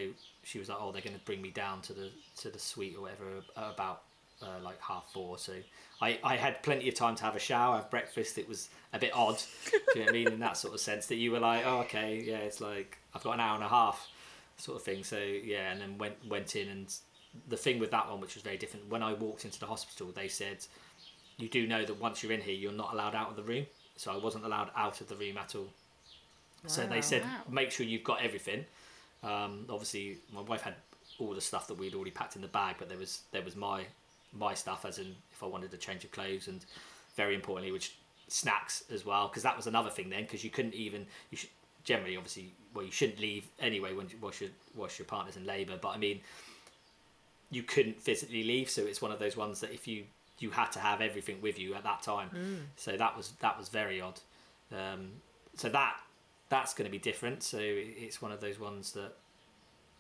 [0.44, 2.96] she was like, "Oh, they're going to bring me down to the to the suite
[2.98, 3.26] or whatever
[3.58, 4.04] about
[4.42, 5.38] uh, like half four.
[5.38, 5.54] So
[6.02, 8.38] I, I had plenty of time to have a shower, have breakfast.
[8.38, 9.42] It was a bit odd,
[9.72, 10.28] do you know what I mean?
[10.28, 13.24] In that sort of sense that you were like, oh, okay, yeah, it's like I've
[13.24, 14.08] got an hour and a half,
[14.58, 15.04] sort of thing.
[15.04, 16.94] So yeah, and then went went in, and
[17.48, 20.12] the thing with that one, which was very different, when I walked into the hospital,
[20.14, 20.58] they said,
[21.38, 23.66] you do know that once you're in here, you're not allowed out of the room.
[23.98, 25.68] So I wasn't allowed out of the room at all.
[26.68, 27.42] So they said, wow.
[27.50, 28.66] make sure you've got everything.
[29.24, 30.74] Um, obviously, my wife had
[31.20, 33.56] all the stuff that we'd already packed in the bag, but there was there was
[33.56, 33.84] my
[34.34, 36.66] my stuff, as in if I wanted a change of clothes, and
[37.16, 37.96] very importantly, which
[38.28, 41.50] snacks as well, because that was another thing then, because you couldn't even you should
[41.86, 45.46] generally obviously well you shouldn't leave anyway when you wash your wash your partner's in
[45.46, 46.20] labour, but I mean
[47.50, 50.04] you couldn't physically leave, so it's one of those ones that if you
[50.40, 52.58] you had to have everything with you at that time, mm.
[52.76, 54.20] so that was that was very odd.
[54.72, 55.12] Um,
[55.56, 55.96] so that
[56.50, 57.44] that's going to be different.
[57.44, 59.14] So it's one of those ones that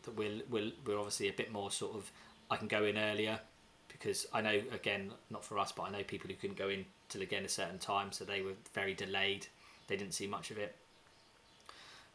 [0.03, 2.11] that we're, we're, we're obviously a bit more sort of
[2.51, 3.39] I can go in earlier
[3.87, 6.85] because I know again not for us, but I know people who couldn't go in
[7.09, 9.47] till again a certain time, so they were very delayed.
[9.87, 10.75] They didn't see much of it.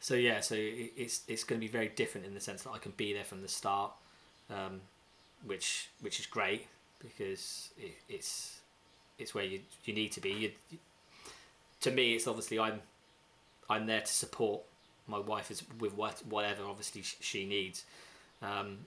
[0.01, 2.79] So yeah, so it's it's going to be very different in the sense that I
[2.79, 3.91] can be there from the start,
[4.49, 4.81] um,
[5.45, 6.67] which which is great
[6.99, 8.61] because it, it's
[9.19, 10.31] it's where you you need to be.
[10.31, 10.51] You,
[11.81, 12.81] to me, it's obviously I'm
[13.69, 14.61] I'm there to support
[15.07, 17.85] my wife is with what whatever obviously she needs,
[18.41, 18.79] um,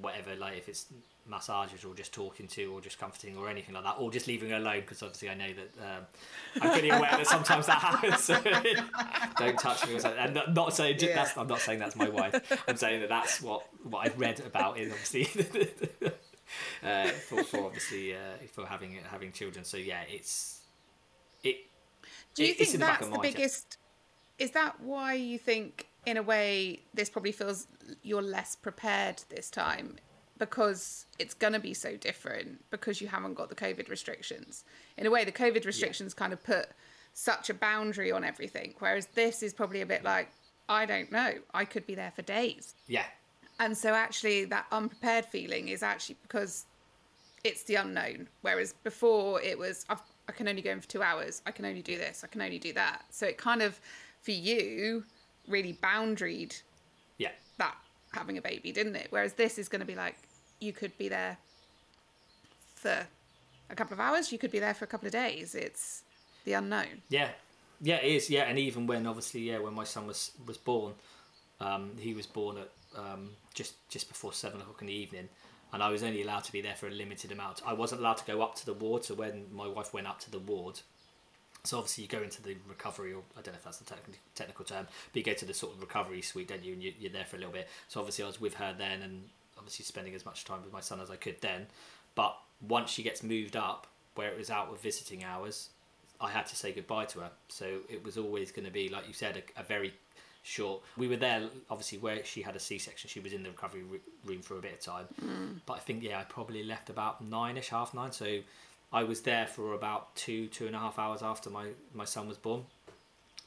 [0.00, 0.86] whatever like if it's
[1.28, 4.50] massages or just talking to or just comforting or anything like that or just leaving
[4.50, 6.06] her alone because obviously I know that um,
[6.62, 8.26] I'm pretty aware that sometimes that happens.
[9.38, 10.18] Don't touch me or something.
[10.20, 11.14] And not saying Yeah.
[11.14, 12.34] that's I'm not saying that's my wife.
[12.68, 15.28] I'm saying that that's what what I've read about is obviously.
[16.84, 18.18] uh, for, for obviously uh,
[18.52, 20.60] for having having children, so yeah, it's
[21.42, 21.56] it.
[22.34, 23.30] Do you it- think the that's the mind, yeah.
[23.30, 23.78] biggest?
[24.38, 27.66] Is that why you think, in a way, this probably feels
[28.02, 29.96] you're less prepared this time
[30.38, 34.64] because it's going to be so different because you haven't got the COVID restrictions.
[34.96, 36.68] In a way, the COVID restrictions kind of put
[37.14, 40.28] such a boundary on everything, whereas this is probably a bit like,
[40.68, 42.74] I don't know, I could be there for days.
[42.86, 43.06] Yeah,
[43.58, 46.66] And so, actually, that unprepared feeling is actually because
[47.44, 48.28] it's the unknown.
[48.42, 51.40] Whereas before, it was I've, I can only go in for two hours.
[51.46, 52.22] I can only do this.
[52.24, 53.04] I can only do that.
[53.10, 53.80] So it kind of,
[54.20, 55.04] for you,
[55.48, 56.60] really boundaried
[57.18, 57.76] yeah, that
[58.12, 59.06] having a baby, didn't it?
[59.10, 60.16] Whereas this is going to be like
[60.60, 61.38] you could be there
[62.74, 63.06] for
[63.70, 64.32] a couple of hours.
[64.32, 65.54] You could be there for a couple of days.
[65.54, 66.02] It's
[66.44, 67.02] the unknown.
[67.08, 67.28] yeah,
[67.80, 67.96] yeah.
[67.96, 68.30] It is.
[68.30, 70.94] Yeah, and even when obviously, yeah, when my son was was born,
[71.60, 75.28] um, he was born at um, just just before seven o'clock in the evening,
[75.72, 77.62] and I was only allowed to be there for a limited amount.
[77.66, 79.04] I wasn't allowed to go up to the ward.
[79.04, 80.80] So when my wife went up to the ward,
[81.64, 84.14] so obviously you go into the recovery, or I don't know if that's the technical
[84.34, 86.74] technical term, but you go to the sort of recovery suite, don't you?
[86.74, 87.68] And you, you're there for a little bit.
[87.88, 89.24] So obviously I was with her then, and
[89.66, 91.66] obviously spending as much time with my son as I could then.
[92.14, 95.70] But once she gets moved up, where it was out of visiting hours,
[96.20, 97.30] I had to say goodbye to her.
[97.48, 99.92] So it was always going to be, like you said, a, a very
[100.44, 100.82] short.
[100.96, 103.10] We were there, obviously, where she had a C-section.
[103.10, 105.06] She was in the recovery r- room for a bit of time.
[105.20, 105.60] Mm.
[105.66, 108.12] But I think, yeah, I probably left about nine-ish, half nine.
[108.12, 108.38] So
[108.92, 112.28] I was there for about two, two and a half hours after my, my son
[112.28, 112.62] was born.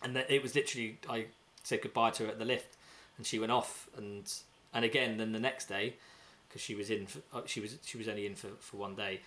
[0.04, 1.28] And it was literally, I
[1.64, 2.76] said goodbye to her at the lift,
[3.18, 3.88] and she went off.
[3.98, 4.32] And
[4.74, 5.96] and again, then the next day,
[6.50, 8.96] because she was in, for, uh, she was she was only in for, for one
[8.96, 9.22] day.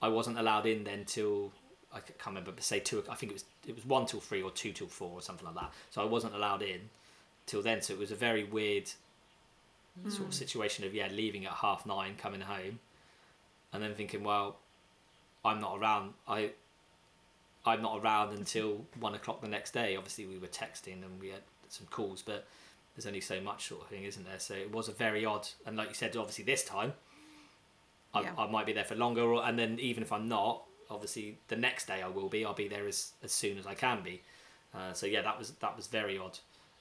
[0.00, 1.52] I wasn't allowed in then till
[1.92, 3.02] I can't remember, but say two.
[3.08, 5.46] I think it was it was one till three or two till four or something
[5.46, 5.72] like that.
[5.90, 6.90] So I wasn't allowed in
[7.46, 7.82] till then.
[7.82, 8.90] So it was a very weird
[10.08, 12.78] sort of situation of yeah, leaving at half nine, coming home,
[13.72, 14.56] and then thinking, well,
[15.44, 16.14] I'm not around.
[16.28, 16.50] I
[17.66, 19.96] I'm not around until one o'clock the next day.
[19.96, 22.46] Obviously, we were texting and we had some calls, but
[22.98, 24.40] there's only so much sort of thing, isn't there?
[24.40, 25.46] So it was a very odd.
[25.64, 26.94] And like you said, obviously this time,
[28.12, 28.32] I, Yeah.
[28.36, 31.54] I might be there for longer, or, and then even if I'm not, obviously the
[31.54, 32.44] next day I will be.
[32.44, 34.22] I'll be there as as soon as I can be.
[34.74, 36.38] Uh, so yeah, that was that was very odd.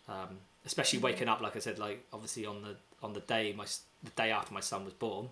[0.10, 3.66] Um, especially waking up, like I said, like obviously on the on the day my
[4.04, 5.30] the day after my son was born.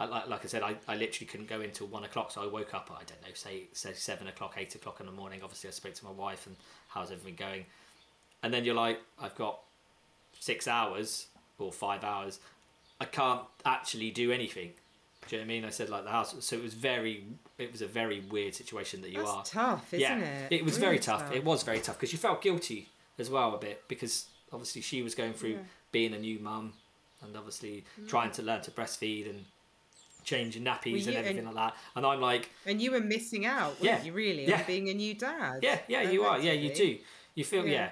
[0.00, 2.42] I, like, like I said, I, I literally couldn't go in till one o'clock, so
[2.42, 2.90] I woke up.
[2.90, 5.42] I don't know, say say seven o'clock, eight o'clock in the morning.
[5.44, 6.56] Obviously, I spoke to my wife and
[6.88, 7.66] how's everything going,
[8.42, 9.60] and then you're like, I've got
[10.42, 11.26] six hours
[11.58, 12.40] or five hours.
[13.00, 14.72] I can't actually do anything.
[15.28, 15.64] Do you know what I mean?
[15.64, 17.24] I said like the house, so it was very,
[17.58, 19.44] it was a very weird situation that you That's are.
[19.44, 20.64] tough, isn't yeah, it?
[20.64, 21.32] was Really very tough.
[21.32, 22.88] It was very tough because you felt guilty
[23.20, 25.58] as well a bit because obviously she was going through Yeah.
[25.92, 26.72] being a new mum
[27.22, 28.08] and obviously mm.
[28.08, 29.44] trying to learn to breastfeed and
[30.24, 31.76] changing nappies and everything and- like that.
[31.94, 34.12] And I'm like, And you were missing out, Yeah, you?
[34.12, 34.58] Really, yeah.
[34.58, 35.60] on being a new dad.
[35.62, 36.40] yeah, yeah, you are.
[36.40, 36.98] Yeah, you do.
[37.36, 37.72] You feel, yeah.
[37.72, 37.90] Yeah.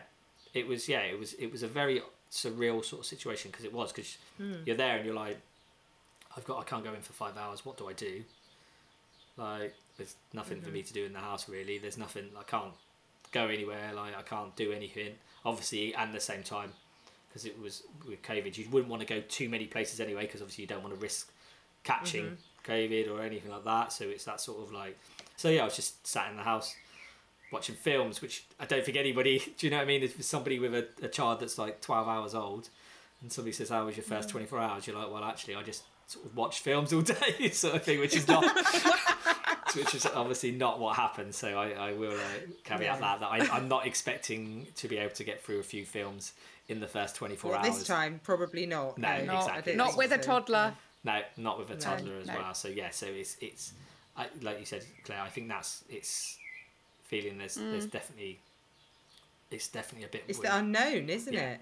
[0.52, 3.72] It was, yeah, it was, it was a very surreal sort of situation because it
[3.72, 4.54] was because Hmm.
[4.64, 5.38] you're there and you're like,
[6.36, 7.64] I've got, I can't go in for five hours.
[7.64, 8.22] What do I do?
[9.36, 10.66] Like, there's nothing Mm-hmm.
[10.66, 11.78] for me to do in the house really.
[11.78, 12.30] There's nothing.
[12.38, 12.72] I can't
[13.32, 13.92] go anywhere.
[13.94, 15.14] Like, I can't do anything.
[15.44, 16.72] Obviously, and at the same time,
[17.28, 20.40] because it was with COVID, you wouldn't want to go too many places anyway because
[20.42, 21.30] obviously you don't want to risk
[21.84, 22.34] catching Mm-hmm.
[22.72, 23.90] COVID or anything like that.
[23.92, 24.98] So it's that sort of like.
[25.36, 26.74] So yeah, I was just sat in the house
[27.52, 29.38] watching films, which I don't think anybody.
[29.58, 30.02] Do you know what I mean?
[30.02, 32.68] If somebody with a, a child that's like twelve hours old,
[33.22, 35.62] and somebody says, "How was your first twenty four hours?" You're like, "Well, actually, I
[35.62, 37.00] just sort of watch films all
[37.38, 38.44] day," sort of thing, which is not.
[39.76, 42.98] Which is obviously not what happened, so I, I will uh, caveat Yeah.
[42.98, 46.32] that that I, I'm not expecting to be able to get through a few films
[46.68, 47.78] in the first 24 Well, hours.
[47.78, 48.98] this time, probably not.
[48.98, 49.76] No, No, Not, exactly.
[49.76, 50.74] don't with a toddler.
[51.04, 52.34] No, not with a No, toddler as no.
[52.34, 52.52] well.
[52.54, 53.72] So yeah, so it's it's
[54.16, 55.20] I, like you said, Claire.
[55.22, 56.36] I think that's it's
[57.10, 57.90] feeling there's there's mm.
[57.90, 58.38] definitely
[59.50, 60.24] it's definitely a bit.
[60.28, 60.52] It's weird.
[60.52, 61.50] the unknown, isn't Yeah.
[61.50, 61.60] it?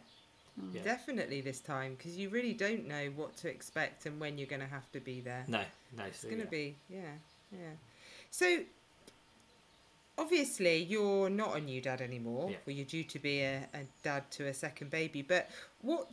[0.60, 0.74] Mm.
[0.74, 0.82] Yeah.
[0.82, 4.60] Definitely this time, because you really don't know what to expect and when you're going
[4.60, 5.44] to have to be there.
[5.48, 5.62] no,
[5.96, 6.04] no.
[6.04, 6.50] It's so, going to yeah.
[6.50, 7.14] be, yeah,
[7.52, 7.74] yeah.
[8.30, 8.58] So,
[10.18, 12.50] obviously, you're not a new dad anymore.
[12.50, 12.56] Yeah.
[12.66, 15.22] Well, you're due to be a, a dad to a second baby.
[15.22, 15.48] But
[15.80, 16.10] what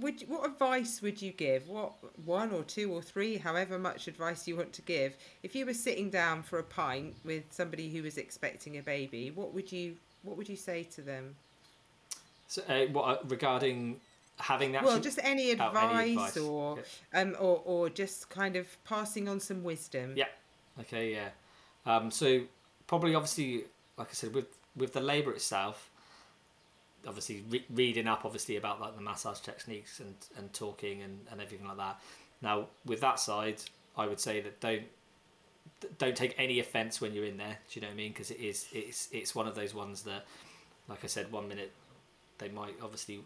[0.00, 1.68] would what advice would you give?
[1.68, 1.92] What
[2.24, 5.74] one or two or three, however much advice you want to give, if you were
[5.74, 9.96] sitting down for a pint with somebody who was expecting a baby, what would you
[10.22, 11.36] what would you say to them?
[12.48, 14.00] So, uh, what uh, regarding
[14.38, 14.84] having that?
[14.84, 16.36] Well, just any advice, Oh, any advice.
[16.36, 16.78] or
[17.12, 17.20] Yeah.
[17.20, 20.14] um or or just kind of passing on some wisdom.
[20.16, 20.26] Yeah.
[20.80, 21.12] Okay.
[21.12, 21.28] Yeah.
[21.86, 22.42] Um, so
[22.86, 23.64] probably, obviously,
[23.96, 25.90] like I said, with with the labour itself,
[27.06, 31.40] obviously re- reading up, obviously about like the massage techniques and and talking and and
[31.40, 32.00] everything like that.
[32.42, 33.62] Now, with that side,
[33.96, 34.82] I would say that don't
[35.98, 37.58] don't take any offence when you're in there.
[37.70, 38.12] Do you know what I mean?
[38.12, 40.24] Because it is it's it's one of those ones that,
[40.88, 41.72] like I said, one minute
[42.38, 43.20] they might obviously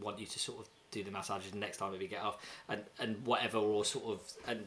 [0.00, 2.82] want you to sort of do the massages and next time maybe get off and
[2.98, 4.64] and whatever or sort of and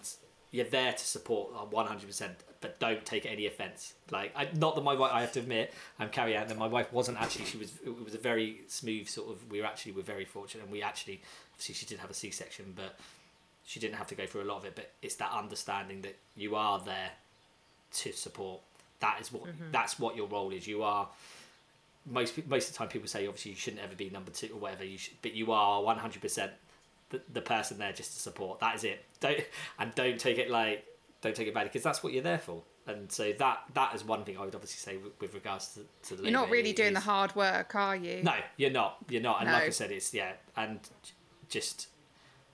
[0.51, 2.29] you're there to support uh, 100%
[2.60, 3.93] but don't take any offense.
[4.10, 6.67] Like I, not that my wife i have to admit i'm carrying out that my
[6.67, 9.91] wife wasn't actually she was it was a very smooth sort of we were actually
[9.91, 11.21] we're very fortunate and we actually
[11.53, 12.97] obviously she did have a c-section but
[13.65, 16.15] she didn't have to go through a lot of it but it's that understanding that
[16.36, 17.12] you are there
[17.93, 18.62] to support.
[18.99, 20.67] That is what that's what your role is.
[20.67, 21.07] You are
[22.05, 24.60] most most of the time people say obviously you shouldn't ever be number two or
[24.60, 26.51] whatever you should, but you are one hundred percent
[27.09, 28.59] the the person there just to support.
[28.59, 29.03] That is it.
[29.19, 29.39] Don't
[29.79, 30.85] and don't take it like
[31.21, 32.63] don't take it badly because that's what you're there for.
[32.85, 35.81] And so that that is one thing I would obviously say with, with regards to,
[36.09, 38.23] to the You're not really doing the hard work, are you?
[38.23, 38.97] No, you're not.
[39.09, 39.41] You're not.
[39.41, 40.79] And like I said, it's yeah, and
[41.49, 41.87] just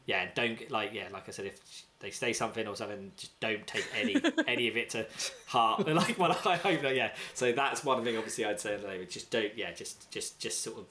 [0.05, 3.65] yeah, don't like yeah, like I said, if they say something or something, just don't
[3.67, 4.15] take any
[4.47, 5.05] any of it to
[5.47, 5.87] heart.
[5.93, 7.11] Like well, I hope that yeah.
[7.35, 8.17] So that's one thing.
[8.17, 10.85] Obviously, I'd say that just don't yeah, just just just sort of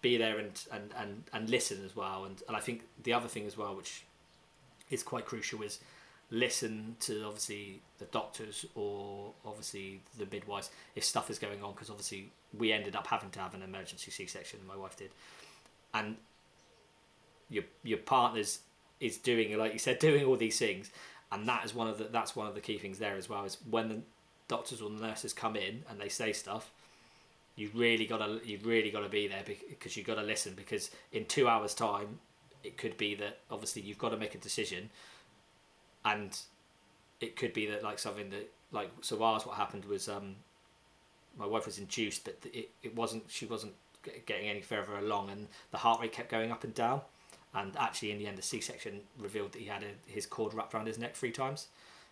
[0.00, 2.24] be there and and and and listen as well.
[2.24, 4.04] And and I think the other thing as well, which
[4.90, 5.78] is quite crucial, is
[6.30, 11.88] listen to obviously the doctors or obviously the midwives if stuff is going on because
[11.88, 15.10] obviously we ended up having to have an emergency c-section my wife did
[15.94, 16.16] and
[17.48, 18.60] your your partner's
[19.00, 20.90] is doing like you said doing all these things
[21.32, 23.44] and that is one of the that's one of the key things there as well
[23.44, 24.00] is when the
[24.48, 26.70] doctors or the nurses come in and they say stuff
[27.58, 31.48] you really gotta you really gotta be there because you gotta listen because in two
[31.48, 32.18] hours time
[32.64, 34.90] it could be that obviously you've got to make a decision
[36.04, 36.40] and
[37.20, 40.36] it could be that like something that like so ours what happened was um
[41.38, 43.72] my wife was induced but it, it wasn't she wasn't
[44.26, 47.00] getting any further along and the heart rate kept going up and down
[47.54, 50.74] and actually in the end the c-section revealed that he had a, his cord wrapped
[50.74, 51.68] around his neck three times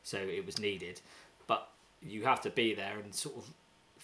[0.06, 1.00] so it was needed.
[1.48, 1.68] But
[2.00, 3.50] you have to be there and sort of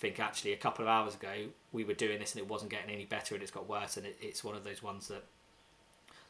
[0.02, 1.32] think actually a couple of hours ago
[1.72, 3.96] we were doing this and it wasn't getting any better and it's got worse.
[3.96, 5.22] And it, it's one of those ones that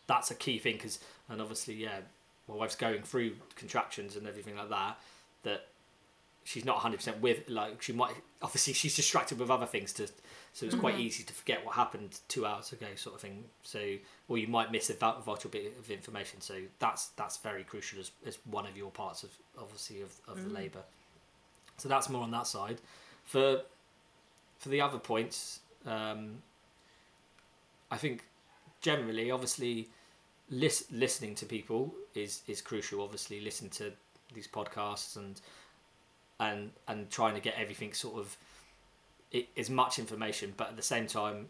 [0.07, 2.01] that's a key thing because and obviously yeah
[2.49, 4.99] my wife's going through contractions and everything like that
[5.45, 5.69] that
[6.45, 10.07] she's not 100% with like she might obviously she's distracted with other things to
[10.53, 11.05] so it's quite mm-hmm.
[11.05, 13.45] easy to forget what happened two hours ago sort of thing.
[13.63, 13.81] So
[14.29, 16.43] or you might miss a vital bit of information.
[16.43, 20.45] So that's that's very crucial as, as one of your parts of obviously of, of
[20.45, 20.57] the mm.
[20.57, 20.83] labour.
[21.79, 22.83] So that's more on that side
[23.25, 23.63] for
[24.59, 26.43] for the other points um,
[27.91, 28.25] I think
[28.81, 29.89] generally obviously
[30.51, 33.03] lis- listening to people is is crucial.
[33.03, 33.93] Obviously listen to
[34.35, 35.41] these podcasts and
[36.41, 38.37] and and trying to get everything sort of
[39.31, 41.49] it, as much information but at the same time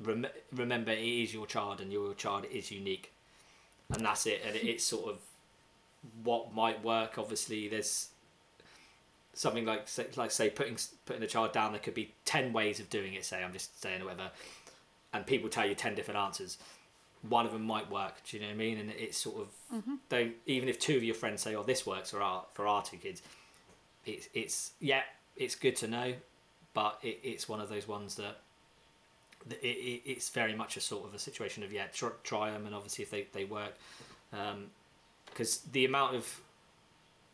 [0.00, 3.12] rem- remember it is your child and your child is unique.
[3.90, 4.42] And that's it.
[4.44, 5.18] And it, it's sort of
[6.22, 7.18] what might work.
[7.18, 8.08] Obviously there's
[9.36, 12.80] something like say, like say putting putting a child down there could be 10 ways
[12.80, 14.30] of doing it say i'm just saying whatever
[15.12, 16.58] and people tell you 10 different answers.
[17.28, 18.78] One of them might work do you know what i mean?
[18.78, 19.94] And it's sort of mm-hmm.
[20.08, 22.82] don't even if two of your friends say oh this works for our for our
[22.82, 23.22] two kids
[24.04, 25.02] it's it's yeah
[25.36, 26.14] it's good to know
[26.72, 28.38] but it, it's one of those ones that
[29.50, 32.66] it, it, it's very much a sort of a situation of yeah try, try them
[32.66, 33.74] and obviously if they, they work
[34.32, 34.66] um,
[35.26, 36.40] because the amount of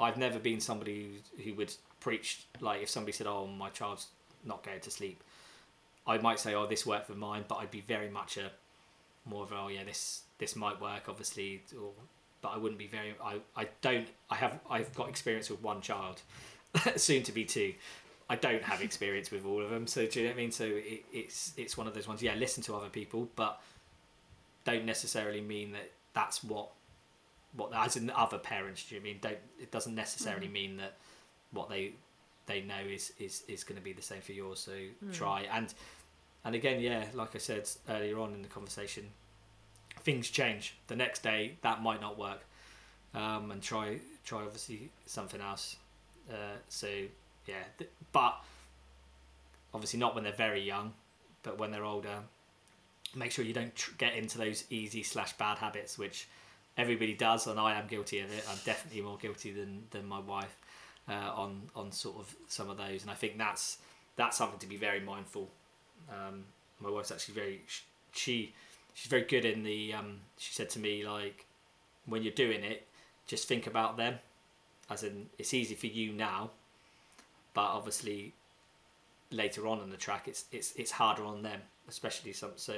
[0.01, 4.09] I've never been somebody who, who would preach like if somebody said oh my child's
[4.45, 5.23] not going to sleep
[6.07, 8.51] I might say oh this worked for mine but I'd be very much a
[9.25, 11.93] more of a, oh yeah this this might work obviously or
[12.41, 15.81] but I wouldn't be very I, I don't I have I've got experience with one
[15.81, 16.21] child
[16.97, 17.75] soon to be two.
[18.29, 20.51] I don't have experience with all of them so do you know what I mean?
[20.51, 22.21] So it, it's it's one of those ones.
[22.21, 23.61] Yeah listen to other people but
[24.65, 26.71] don't necessarily mean that that's what
[27.55, 29.19] what as in other parents do you know I mean?
[29.21, 30.53] Don't it doesn't necessarily mm-hmm.
[30.53, 30.97] mean that
[31.53, 31.93] what they
[32.47, 34.73] they know is is is going to be the same for yours so
[35.13, 35.47] try.
[35.53, 35.73] And
[36.45, 39.11] and again yeah like I said earlier on in the conversation
[40.01, 40.77] things change.
[40.89, 42.45] The next day that might not work.
[43.15, 45.77] Um, and try try obviously something else.
[46.31, 46.89] Uh, so
[47.47, 48.43] yeah th- but
[49.75, 50.93] obviously not when they're very young
[51.43, 52.21] but when they're older
[53.15, 56.29] make sure you don't tr- get into those easy slash bad habits, which
[56.77, 58.45] everybody does, and I am guilty of it.
[58.51, 60.57] I'm definitely more guilty than than my wife
[61.09, 63.79] uh, on on sort of some of those, and I think that's
[64.17, 65.51] that's something to be very mindful.
[66.11, 66.45] Um,
[66.81, 67.63] my wife's actually very
[68.13, 68.55] she
[68.95, 69.95] she's very good in the.
[69.95, 71.47] Um, she said to me like,
[72.07, 72.87] when you're doing it,
[73.27, 74.15] just think about them,
[74.91, 76.51] as in it's easy for you now,
[77.55, 78.35] but obviously
[79.31, 82.75] later on in the track it's it's it's harder on them, especially some so,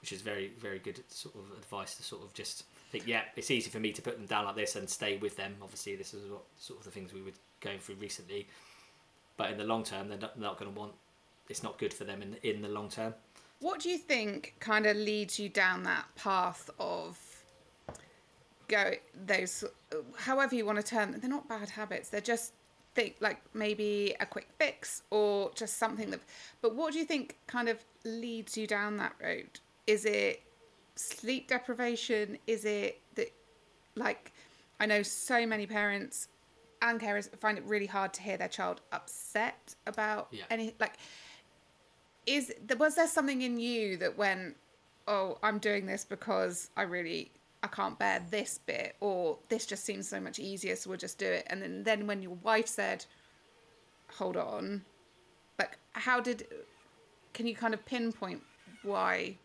[0.00, 3.50] which is very very good sort of advice to sort of just think yeah it's
[3.50, 5.54] easy for me to put them down like this and stay with them.
[5.60, 8.46] Obviously this is what sort of the things we were going through recently,
[9.36, 10.92] but in the long term they're not, going to want.
[11.48, 13.14] It's not good for them in in the long term.
[13.60, 17.18] What do you think kind of leads you down that path of
[18.68, 18.92] go
[19.26, 19.64] those
[20.16, 21.20] however you want to term them?
[21.20, 22.08] They're not bad habits.
[22.08, 22.52] They're just
[22.94, 26.20] think like maybe a quick fix or just something that
[26.62, 29.60] but what do you think kind of leads you down that road?
[29.86, 30.42] Is it
[30.96, 32.38] sleep deprivation?
[32.46, 33.32] Is it that
[33.94, 34.32] like
[34.80, 36.28] I know so many parents
[36.82, 40.44] and carers find it really hard to hear their child upset about Yeah.
[40.50, 40.94] any like
[42.26, 44.56] is was there something in you that went
[45.06, 47.30] oh i'm doing this because i really
[47.62, 51.18] i can't bear this bit or this just seems so much easier so we'll just
[51.18, 53.04] do it and then then when your wife said
[54.16, 54.82] hold on
[55.58, 56.46] like how did
[57.34, 58.42] can you kind of pinpoint
[58.82, 59.36] why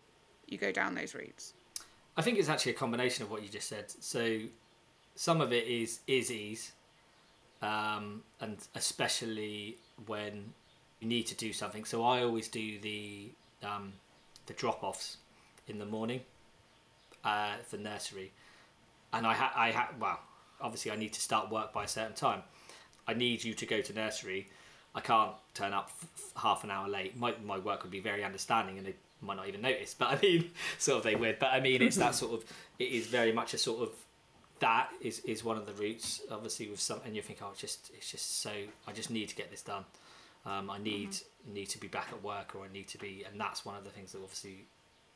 [0.47, 1.53] you go down those routes
[2.15, 3.89] I think it's actually a combination of what you just said.
[3.89, 4.41] So
[5.15, 6.73] some of it is is ease,
[7.63, 10.53] um, and especially when
[10.99, 11.85] you need to do something.
[11.85, 13.29] So I always do the
[13.63, 13.93] um,
[14.45, 15.17] the drop offs
[15.67, 16.21] in the morning
[17.23, 18.31] uh, for nursery,
[19.13, 20.19] and I ha- I ha- well
[20.61, 22.43] obviously I need to start work by a certain time.
[23.07, 24.49] I need you to go to nursery.
[24.95, 27.17] I can't turn up f- half an hour late.
[27.17, 29.93] My my work would be very understanding, and they might not even notice.
[29.93, 31.39] But I mean, sort of they would.
[31.39, 32.45] But I mean, it's that sort of.
[32.77, 33.89] It is very much a sort of.
[34.63, 36.21] That is, is one of the routes.
[36.31, 38.51] Obviously, with some, and you think, oh, it's just it's just so.
[38.87, 39.83] I just need to get this done.
[40.45, 43.37] Um, I need need to be back at work, or I need to be, and
[43.37, 44.65] that's one of the things that obviously.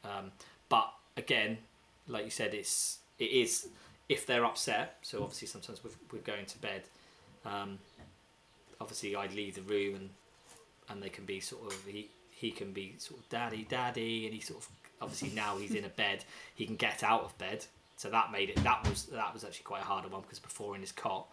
[0.03, 0.31] Um,
[0.67, 1.59] but again,
[2.09, 3.69] like you said, it's it is
[4.09, 4.97] if they're upset.
[5.01, 6.81] So obviously, sometimes we're, we're going to bed.
[7.45, 7.79] Um,
[8.81, 10.09] obviously, I'd leave the room and
[10.89, 14.33] and they can be sort of he he can be sort of daddy daddy and
[14.33, 14.69] he sort of
[15.01, 17.65] obviously now he's in a bed he can get out of bed
[17.97, 20.75] so that made it that was that was actually quite a harder one because before
[20.75, 21.27] in his cot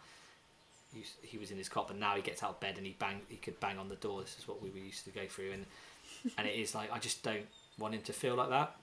[0.94, 2.86] he, was- he was in his cot but now he gets out of bed and
[2.86, 4.22] he bang he could bang on the door.
[4.22, 5.52] This is what we were used to go through.
[5.52, 5.66] And
[6.38, 7.46] and it is like I just don't
[7.78, 8.76] want him to feel like that.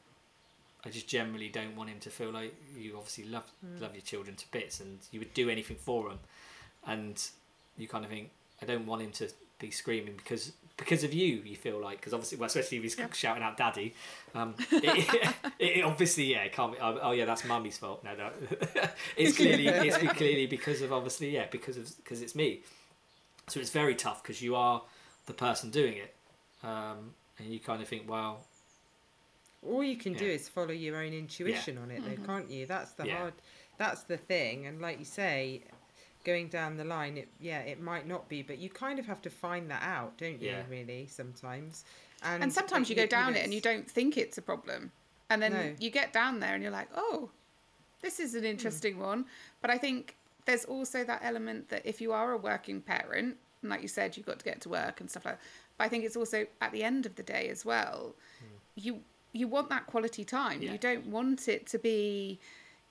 [0.86, 3.82] I just generally don't want him to feel like you obviously love mm.
[3.82, 6.20] love your children to bits and you would do anything for them
[6.86, 7.24] and
[7.78, 8.30] you kind of think
[8.62, 9.30] I don't want him to
[9.60, 11.42] be screaming because because of you.
[11.46, 13.94] You feel like because obviously, well, especially if he's shouting out "daddy,"
[14.36, 16.78] um, it, it, it obviously yeah, it can't be.
[16.82, 18.04] Oh, oh yeah, that's mummy's fault.
[18.04, 18.30] No, no,
[19.18, 22.62] it's clearly it's clearly because of obviously yeah because of because it's me.
[23.48, 24.82] So it's very tough because you are
[25.26, 26.16] the person doing it,
[26.64, 28.46] um, and you kind of think, well,
[29.68, 32.94] all you can do is follow your own intuition on it though can't you that's
[32.94, 33.18] the Yeah.
[33.18, 33.34] hard
[33.78, 35.62] that's the thing and like you say
[36.24, 39.22] going down the line it yeah it might not be but you kind of have
[39.22, 40.64] to find that out don't you Yeah.
[40.70, 41.84] really sometimes
[42.24, 44.42] and, and sometimes like, you go down know, it and you don't think it's a
[44.42, 44.92] problem
[45.30, 45.76] and then No.
[45.80, 47.30] you get down there and you're like oh
[48.02, 48.48] this is an hmm.
[48.48, 49.26] interesting one
[49.62, 50.16] but i think
[50.46, 54.18] there's also that element that if you are a working parent and like you said
[54.18, 55.44] you've got to get to work and stuff like that
[55.78, 58.56] but i think it's also at the end of the day as well hmm.
[58.76, 59.02] you
[59.34, 60.74] you want that quality time Yeah.
[60.74, 62.40] you don't want it to be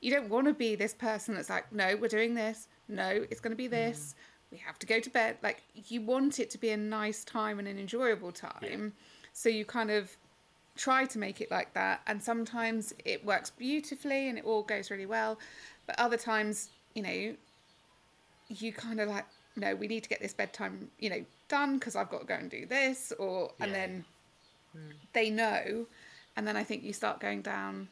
[0.00, 2.68] you don't want to be this person that's like no we're doing this.
[2.88, 3.72] No it's going to be mm.
[3.72, 4.14] this.
[4.50, 5.36] We have to go to bed.
[5.42, 8.92] Like you want it to be a nice time and an enjoyable time.
[9.32, 10.16] So you kind of
[10.76, 14.90] try to make it like that and sometimes it works beautifully and it all goes
[14.90, 15.38] really well
[15.86, 17.34] but other times you know
[18.48, 19.26] you kind of like
[19.56, 22.34] no we need to get this bedtime you know done because i've got to go
[22.34, 23.76] and do this or and Yeah.
[23.76, 24.04] then
[24.76, 24.92] mm.
[25.12, 25.86] they know
[26.36, 27.88] and then i think you start going down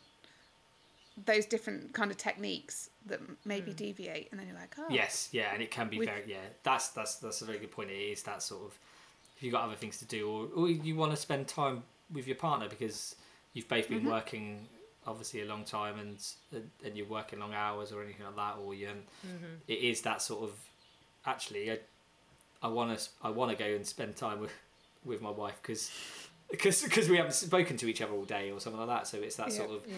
[1.26, 3.76] those different kind of techniques that maybe hmm.
[3.76, 6.36] deviate and then you're like oh Yes, yeah, and it can be very yeah.
[6.62, 7.90] That's that's that's a very good point.
[7.90, 8.78] It is that sort of
[9.36, 12.26] if you've got other things to do, or, or you want to spend time with
[12.26, 13.14] your partner because
[13.52, 14.08] you've both been mm-hmm.
[14.08, 14.66] working
[15.06, 16.16] obviously a long time and
[16.84, 18.94] and you're working long hours or anything like that, or you um,
[19.26, 19.54] mm-hmm.
[19.66, 20.52] it is that sort of
[21.26, 21.78] actually I
[22.62, 24.52] I want to I want to go and spend time with
[25.04, 25.90] with my wife because.
[26.50, 29.18] Because because we haven't spoken to each other all day or something like that, so
[29.18, 29.56] it's that Yeah.
[29.58, 29.96] sort of yeah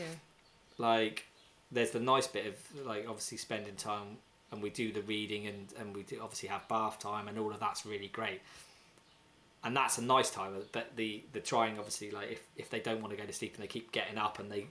[0.81, 1.27] like
[1.71, 4.17] there's the nice bit of like obviously spending time
[4.51, 7.53] and we do the reading and and we do obviously have bath time and all
[7.53, 8.41] of that's really great.
[9.63, 10.55] And that's a nice time.
[10.73, 13.55] But the the trying obviously like if if they don't want to go to sleep
[13.55, 14.67] and they keep getting up and they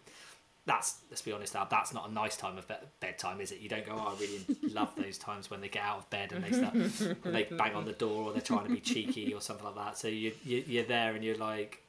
[0.66, 3.60] that's let's be honest now that's not a nice time of bed- bedtime is it?
[3.60, 6.32] You don't go oh i really love those times when they get out of bed
[6.32, 9.34] and they start and they bang on the door or they're trying to be cheeky
[9.34, 9.98] or something like that.
[9.98, 11.82] So you, you you're there and you're like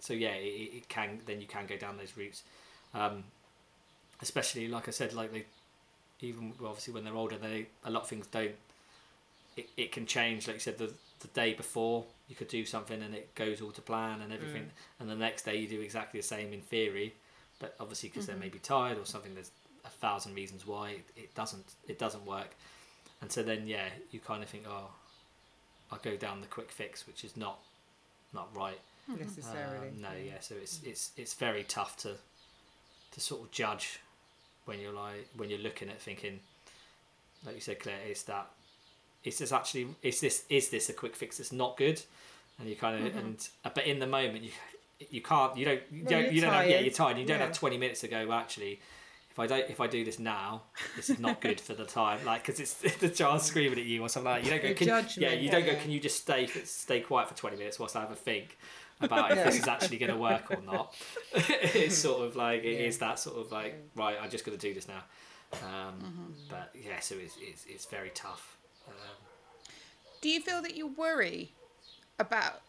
[0.00, 2.42] so yeah it, it can then you can go down those routes.
[2.94, 3.24] Um,
[4.22, 5.44] especially like i said like they
[6.20, 8.52] even well, obviously when they're older they a lot of things don't
[9.56, 13.00] it, it can change like you said the the day before you could do something
[13.02, 15.00] and it goes all to plan and everything Mm.
[15.00, 17.14] and the next day you do exactly the same in theory
[17.58, 18.32] but obviously because Mm-hmm.
[18.32, 19.50] they're maybe tired or something there's
[19.84, 22.54] a thousand reasons why it, it doesn't it doesn't work
[23.22, 24.90] and so then yeah you kind of think oh
[25.92, 27.58] i'll go down the quick fix which is not
[28.34, 28.80] not right
[29.18, 29.88] necessarily.
[29.88, 32.14] um, no yeah so it's it's it's very tough to
[33.12, 34.00] to sort of judge
[34.66, 36.40] when you're like when you're looking at thinking
[37.44, 38.46] like you said claire is that
[39.24, 42.00] is this actually is this is this a quick fix that's not good?
[42.58, 44.50] And you kind of and uh, but in the moment you
[45.10, 46.84] you can't you don't you Well, don't you're don't have yeah tired.
[46.84, 47.18] you're tired.
[47.18, 47.46] You don't Yeah.
[47.46, 48.80] have 20 minutes to go well, actually
[49.30, 50.62] if I don't if I do this now
[50.96, 52.24] this is not good for the time.
[52.24, 54.52] Like because it's the child screaming at you or something like that.
[54.52, 55.78] You don't go can, yeah you don't go yeah.
[55.80, 58.56] can you just stay stay quiet for 20 minutes whilst I have a think
[59.00, 60.94] about if this is actually going to work or not
[61.34, 63.08] it's sort of like it is Yeah.
[63.08, 65.02] that sort of like right I'm just going to do this now
[65.64, 68.56] um, but yeah so it's, it's, it's very tough
[68.88, 68.94] um,
[70.22, 71.52] Do you feel that you worry
[72.18, 72.62] about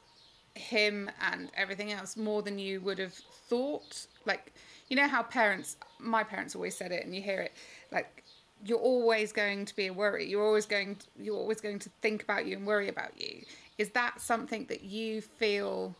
[0.55, 4.07] him and everything else more than you would have thought?
[4.25, 4.51] Like,
[4.89, 7.53] you know how parents, my parents always said it, and you hear it,
[7.91, 8.23] like
[8.65, 10.27] you're always going to be a worry.
[10.27, 10.95] You're always going.
[10.95, 13.43] To, you're always going to think about you and worry about you.
[13.77, 15.95] Is that something that you feel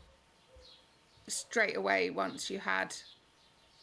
[1.27, 2.95] straight away once you had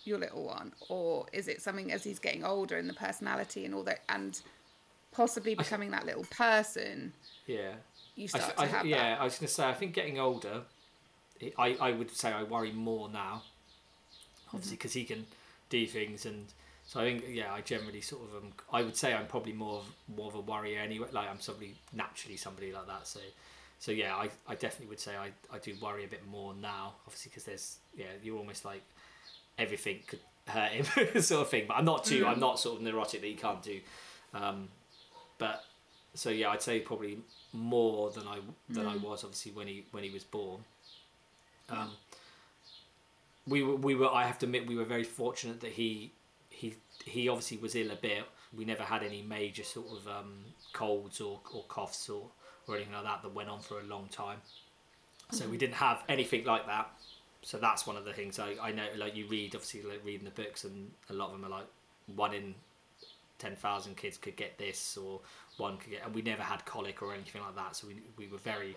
[0.04, 3.74] your little one, or is it something as he's getting older and the personality and
[3.74, 4.42] all that, and
[5.12, 7.14] possibly becoming that little person?
[7.46, 7.72] yeah
[8.16, 9.20] you start I, to have yeah that.
[9.20, 10.62] I was going to say I think getting older
[11.58, 13.42] I, I would say I worry more now
[14.54, 14.56] Mm-hmm.
[14.56, 15.26] obviously because he can
[15.68, 16.46] do things and
[16.86, 19.78] so I think yeah I generally sort of um, I would say I'm probably more
[19.78, 23.20] of more of a worrier anyway like I'm somebody naturally somebody like that so
[23.78, 26.94] so yeah I, I definitely would say I, I do worry a bit more now
[27.06, 28.82] obviously because there's yeah you're almost like
[29.58, 30.84] everything could hurt him
[31.22, 32.28] sort of thing but I'm not too Mm.
[32.28, 33.80] I'm not sort of neurotic that he can't do
[34.34, 34.68] um,
[35.38, 35.64] but
[36.14, 37.18] so yeah I'd say probably
[37.52, 40.64] more than I than I was obviously when he when he was born.
[41.70, 41.90] Um,
[43.46, 46.12] we were we were I have to admit we were very fortunate that he
[46.50, 48.24] he he obviously was ill a bit.
[48.56, 50.34] We never had any major sort of um,
[50.72, 52.26] colds or, or coughs or,
[52.66, 54.38] or anything like that that went on for a long time.
[55.30, 56.90] So we didn't have anything like that.
[57.42, 60.24] So that's one of the things I, I know like you read obviously like reading
[60.24, 61.66] the books and a lot of them are like
[62.14, 62.54] one in
[63.38, 65.20] 10,000 kids could get this or
[65.58, 67.76] one could get and we never had colic or anything like that.
[67.76, 68.76] So we, we were very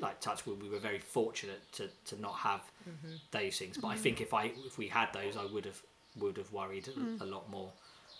[0.00, 3.14] like touch we were very fortunate to, to not have mm-hmm.
[3.32, 3.76] those things.
[3.78, 4.02] But I mm-hmm.
[4.02, 5.82] think if I if we had those I would have
[6.18, 7.70] would have worried a, a lot more.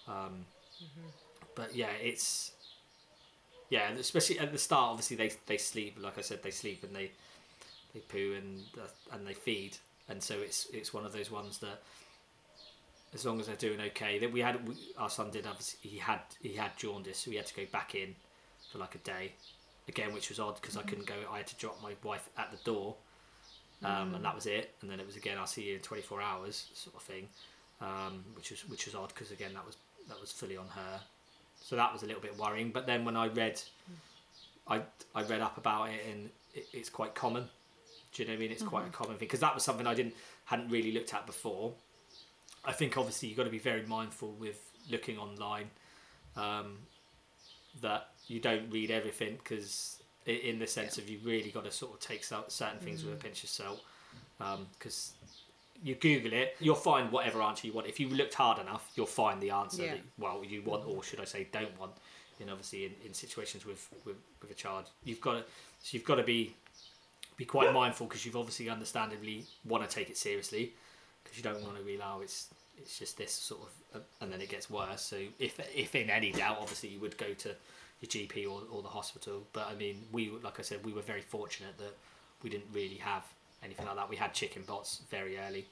[0.08, 0.44] Um,
[0.82, 1.08] mm-hmm.
[1.54, 2.52] but yeah it's
[3.70, 6.94] yeah especially at the start obviously they they sleep like I said they sleep and
[6.94, 7.10] they
[7.94, 9.76] they poo and uh, and they feed.
[10.08, 11.82] And so it's it's one of those ones that
[13.14, 15.98] as long as they're doing okay that we had we, our son did obviously he
[15.98, 18.14] had he had jaundice so we had to go back in
[18.70, 19.32] for like a day
[19.88, 22.50] again which was odd because I couldn't go I had to drop my wife at
[22.50, 22.96] the door
[23.84, 24.74] um, and that was it.
[24.82, 27.28] And then it was again I'll see you in 24 hours sort of thing
[27.80, 29.76] um, which was which was odd because again that was
[30.08, 31.00] that was fully on her
[31.60, 33.60] so that was a little bit worrying but then when I read
[34.68, 34.82] I
[35.14, 37.48] I read up about it and it, it's quite common.
[38.12, 38.50] Do you know what I mean?
[38.52, 38.92] It's quite a mm-hmm.
[38.92, 41.72] common thing because that was something I didn't hadn't really looked at before.
[42.64, 45.70] I think obviously you've got to be very mindful with looking online
[46.36, 46.78] um,
[47.80, 51.94] that you don't read everything because in the sense of you really got to sort
[51.94, 53.20] of take certain things with a mm.
[53.20, 53.80] pinch of salt
[54.40, 55.12] um, because
[55.82, 57.86] you Google it, you'll find whatever answer you want.
[57.86, 59.92] If you looked hard enough, you'll find the answer Yeah.
[59.92, 61.92] that well you want, or should I say, don't want.
[62.40, 65.40] And obviously, in, in situations with, with with a child, you've got to
[65.82, 66.54] so you've got to be
[67.36, 70.72] be quite mindful because you've obviously understandably want to take it seriously
[71.22, 74.32] because you don't want to realize oh, it's it's just this sort of uh, and
[74.32, 75.02] then it gets worse.
[75.02, 77.48] So if if in any doubt, obviously you would go to
[78.00, 79.44] your GP or, or the hospital.
[79.52, 81.96] But I mean, we like I said, we were very fortunate that
[82.42, 83.24] we didn't really have
[83.62, 84.08] anything like that.
[84.08, 85.66] We had chicken pox very early.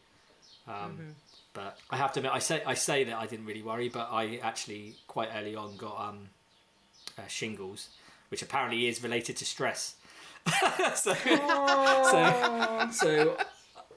[0.69, 1.15] Um,
[1.53, 4.09] But I have to admit, I say I say that I didn't really worry, but
[4.13, 6.29] I actually quite early on got um,
[7.19, 7.89] uh, shingles,
[8.29, 9.95] which apparently is related to stress.
[10.95, 13.37] so, so, so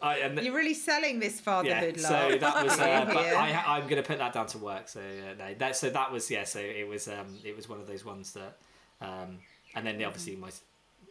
[0.01, 2.39] I and You're really selling this yeah, fatherhood so love.
[2.39, 2.79] that was.
[2.79, 3.63] Uh, but Yeah.
[3.67, 4.87] I, I'm going to put that down to work.
[4.87, 6.45] So uh, no, that so that was yeah.
[6.45, 8.57] So it was um, it was one of those ones that,
[9.01, 9.39] um,
[9.75, 10.49] and then obviously my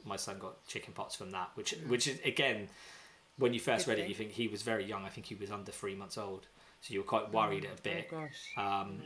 [0.09, 2.69] my son got chicken pox from that, which which is again,
[3.37, 5.05] when you first read it, you think he was very young.
[5.05, 6.47] I think he was under three months old,
[6.81, 8.09] so you were quite worried a bit.
[8.13, 8.53] Oh gosh.
[8.57, 9.03] Um,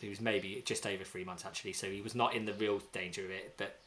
[0.00, 2.80] he was maybe just over three months actually, so he was not in the real
[2.92, 3.54] danger of it.
[3.56, 3.78] But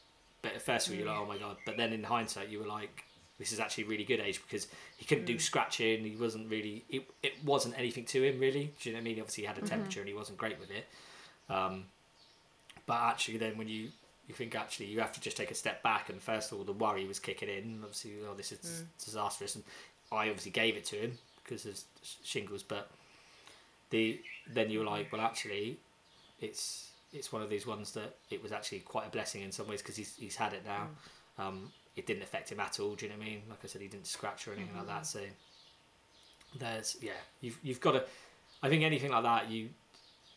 [0.42, 1.56] but at first you were like, oh my god.
[1.66, 3.04] But then in hindsight, you were like,
[3.38, 4.66] this is actually a really good age because
[4.96, 6.04] he couldn't do scratching.
[6.04, 6.84] He wasn't really.
[6.88, 8.72] It, it wasn't anything to him really.
[8.80, 9.20] Do you know what I mean?
[9.20, 10.86] Obviously, he had a temperature and he wasn't great with it.
[11.48, 11.84] Um,
[12.86, 13.90] but actually, then when you
[14.28, 16.64] you think actually you have to just take a step back and first of all
[16.64, 17.80] the worry was kicking in.
[17.82, 19.04] Obviously, oh this is mm.
[19.04, 19.64] disastrous, and
[20.12, 21.78] I obviously gave it to him because of
[22.22, 22.62] shingles.
[22.62, 22.90] But
[23.90, 24.20] the
[24.52, 25.78] then you were like, well, actually,
[26.40, 29.66] it's it's one of these ones that it was actually quite a blessing in some
[29.66, 30.88] ways because he's he's had it now.
[31.38, 31.44] Mm.
[31.44, 32.94] Um, it didn't affect him at all.
[32.94, 33.42] Do you know what I mean?
[33.48, 34.94] Like I said, he didn't scratch or anything like mm-hmm.
[34.94, 35.06] that.
[35.06, 35.20] So
[36.58, 38.04] there's yeah, you've you've got to.
[38.62, 39.70] I think anything like that you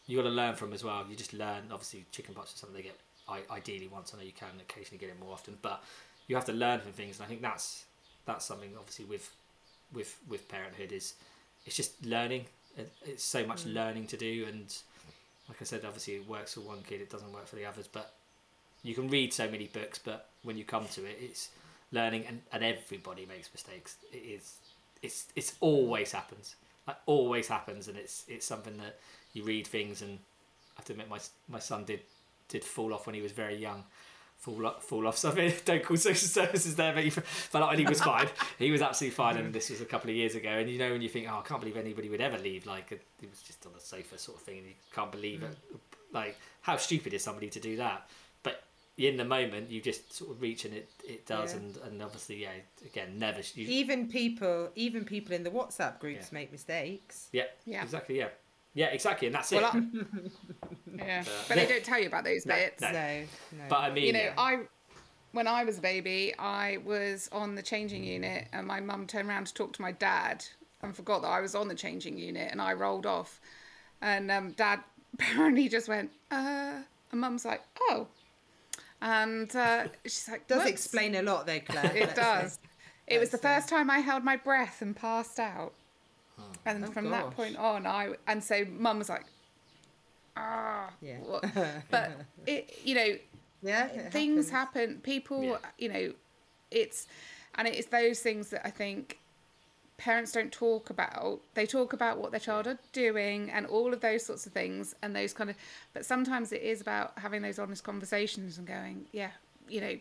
[0.07, 1.05] you got to learn from as well.
[1.09, 1.63] You just learn.
[1.71, 2.97] Obviously, chicken pox is something they get
[3.31, 4.13] I, ideally once.
[4.13, 5.83] I know you can occasionally get it more often, but
[6.27, 7.17] you have to learn from things.
[7.17, 7.85] And I think that's
[8.25, 9.33] that's something obviously with
[9.93, 11.13] with with parenthood is
[11.65, 12.45] it's just learning.
[13.05, 13.73] It's so much mm.
[13.73, 14.73] learning to do, and
[15.49, 17.87] like I said, obviously it works for one kid, it doesn't work for the others.
[17.87, 18.13] But
[18.83, 21.49] you can read so many books, but when you come to it, it's
[21.91, 23.97] learning, and, and everybody makes mistakes.
[24.11, 24.55] It is
[25.01, 26.55] it's it's always happens.
[26.87, 28.99] Like always happens, and it's it's something that
[29.33, 30.19] you read things, and
[30.75, 31.19] I have to admit, my
[31.49, 32.01] my son did
[32.51, 33.83] did fall off when he was very young.
[34.37, 35.53] Fall off, fall off something.
[35.65, 38.27] Don't call social services there, but he fell off and he was fine.
[38.57, 40.49] he was absolutely fine, and this was a couple of years ago.
[40.49, 42.89] And you know, when you think, oh, I can't believe anybody would ever leave, like
[43.19, 45.55] he was just on the sofa, sort of thing, and you can't believe it.
[45.71, 45.79] Mm.
[46.13, 48.09] Like, how stupid is somebody to do that?
[48.41, 48.63] But
[48.97, 51.59] in the moment, you just sort of reach, and it it does, Yeah.
[51.59, 52.49] and and obviously, yeah,
[52.83, 53.41] again, never.
[53.53, 56.39] You, Even people, even people in the WhatsApp groups Yeah.
[56.39, 57.29] make mistakes.
[57.31, 57.83] yeah, Yeah.
[57.83, 58.29] exactly, yeah,
[58.73, 59.75] yeah, exactly, and that's Well, it.
[59.75, 61.69] I- yeah, Uh, but they yeah.
[61.69, 62.81] don't tell you about those No, bits.
[62.81, 62.91] no.
[62.91, 63.19] No,
[63.53, 63.63] no.
[63.69, 64.33] But I mean, you know, yeah.
[64.37, 64.59] I
[65.33, 69.29] when I was a baby, I was on the changing unit, and my mum turned
[69.29, 70.43] around to talk to my dad
[70.81, 73.39] and forgot that I was on the changing unit, and I rolled off,
[74.01, 74.81] and um, dad
[75.13, 76.79] apparently just went, uh,
[77.11, 78.07] and mum's like, oh,
[79.01, 81.95] and uh, she's like, does "Whoops." explain a lot though, Claire.
[81.95, 82.59] It does.
[83.07, 85.73] It was the first time I held my breath and passed out.
[86.65, 89.25] And Oh, from that point on, I and so mum was like,
[90.37, 91.17] ah, Yeah.
[91.19, 91.43] what?
[91.91, 92.11] but
[92.45, 93.17] it, you know,
[93.63, 94.89] Yeah, it things happens.
[94.89, 95.01] happen.
[95.01, 95.57] People, Yeah.
[95.77, 96.13] you know,
[96.69, 97.07] it's
[97.55, 99.17] and it's those things that I think
[99.97, 101.41] parents don't talk about.
[101.53, 104.95] They talk about what their child are doing and all of those sorts of things
[105.01, 105.55] and those kind of.
[105.93, 109.31] But sometimes it is about having those honest conversations and going, yeah,
[109.69, 109.97] you know,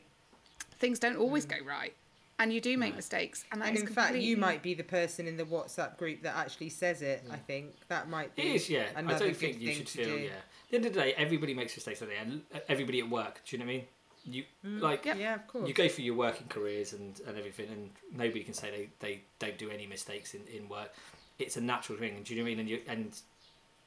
[0.79, 1.95] things don't always go right,
[2.41, 4.83] and you do make mistakes, and that And is in fact, you might be the
[4.83, 7.23] person in the WhatsApp group that actually says it.
[7.31, 8.43] I think that might be.
[8.43, 8.87] It is, yeah.
[8.97, 10.23] I don't good think you thing should to feel, do.
[10.23, 10.31] yeah.
[10.31, 12.17] At the end of the day, everybody makes mistakes, don't they?
[12.17, 13.85] And uh, everybody at work, do you know what I mean?
[14.25, 14.81] You mm.
[14.81, 15.19] like Yep.
[15.19, 15.69] Yeah, of course.
[15.69, 19.21] you go through your working careers and, and everything, and nobody can say they, they
[19.39, 20.93] don't do any mistakes in, in work.
[21.39, 22.61] It's a natural thing, and do you know what I mean?
[22.61, 23.21] And you and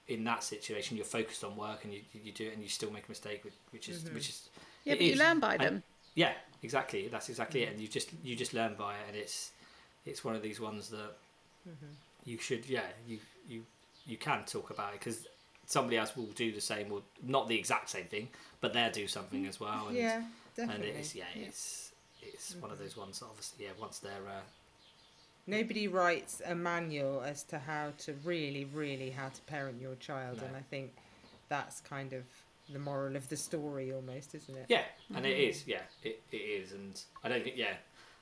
[0.07, 2.91] in that situation, you're focused on work, and you, you do it, and you still
[2.91, 4.13] make a mistake, which, which is mm-hmm.
[4.15, 4.49] which is
[4.83, 5.83] Yeah, it but you learn by And- them.
[6.15, 6.33] yeah,
[6.63, 7.07] exactly.
[7.07, 7.65] That's exactly it.
[7.65, 7.73] Mm-hmm.
[7.73, 9.51] And you just you just learn by it, and it's
[10.05, 11.15] it's one of these ones that
[11.67, 11.93] mm-hmm.
[12.25, 13.63] you should yeah you you
[14.05, 15.27] you can talk about it because
[15.65, 18.27] somebody else will do the same or not the exact same thing,
[18.61, 19.87] but they'll do something mm, as well.
[19.87, 20.23] And, yeah,
[20.57, 21.91] and it's yeah, it's
[22.21, 22.85] it's one of mm-hmm.
[22.85, 23.19] those ones.
[23.19, 23.71] that Obviously, yeah.
[23.79, 24.41] Once they're uh,
[25.45, 30.37] Nobody writes a manual as to how to really, really how to parent your child,
[30.37, 30.47] No.
[30.47, 30.93] and I think
[31.49, 32.23] that's kind of
[32.71, 34.65] the moral of the story, almost, isn't it?
[34.69, 34.83] yeah,
[35.15, 35.49] and it mm-hmm.
[35.49, 37.73] is yeah, it, it is, and I don't think yeah,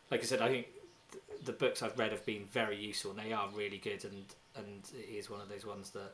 [0.09, 0.67] like I said, I think
[1.11, 4.25] th- the books I've read have been very useful and they are really good, and
[4.55, 6.13] and it is one of those ones that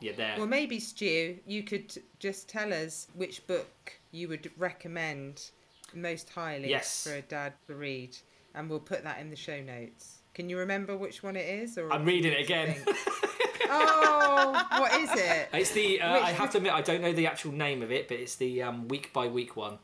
[0.00, 5.50] yeah, they're Well, maybe Stu, you could just tell us which book you would recommend
[5.94, 7.04] most highly Yes.
[7.04, 8.16] for a dad to read,
[8.54, 10.18] and we'll put that in the show notes.
[10.34, 11.78] Can you remember which one it is?
[11.78, 12.76] Or I'm reading it again.
[13.70, 15.48] oh, what is it?
[15.52, 16.00] It's the.
[16.00, 18.36] Uh, I have to admit, I don't know the actual name of it, but it's
[18.36, 19.78] the um, week by week one.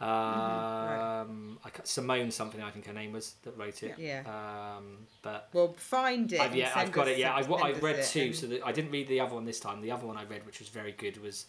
[0.00, 3.94] Um, Mm-hmm, I ca- Simone something I think her name was that wrote it.
[3.98, 4.22] Yeah.
[4.26, 6.40] Um, but Well, find it.
[6.40, 7.18] I've, yeah, I've got it.
[7.18, 9.44] Yeah, I've, I've read it two, and- so that I didn't read the other one
[9.44, 9.80] this time.
[9.82, 11.46] The other one I read, which was very good, was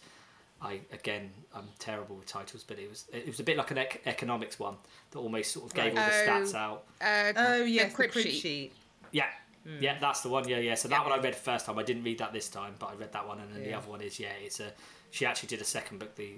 [0.60, 3.78] I again I'm terrible with titles, but it was it was a bit like an
[3.78, 4.76] ec- economics one
[5.12, 6.28] that almost sort of gave all the Right.
[6.28, 6.58] stats Oh.
[6.58, 6.84] out.
[7.00, 8.40] Uh, Oh the yes, the crib crib sheet.
[8.40, 8.72] sheet.
[9.12, 9.26] Yeah.
[9.64, 9.80] Hmm.
[9.80, 10.48] Yeah, that's the one.
[10.48, 10.74] Yeah, yeah.
[10.74, 11.78] So that one I read first time.
[11.78, 13.88] I didn't read that this time, but I read that one, and then the other
[13.88, 14.32] one is yeah.
[14.42, 14.72] It's a.
[15.10, 16.14] She actually did a second book.
[16.16, 16.34] The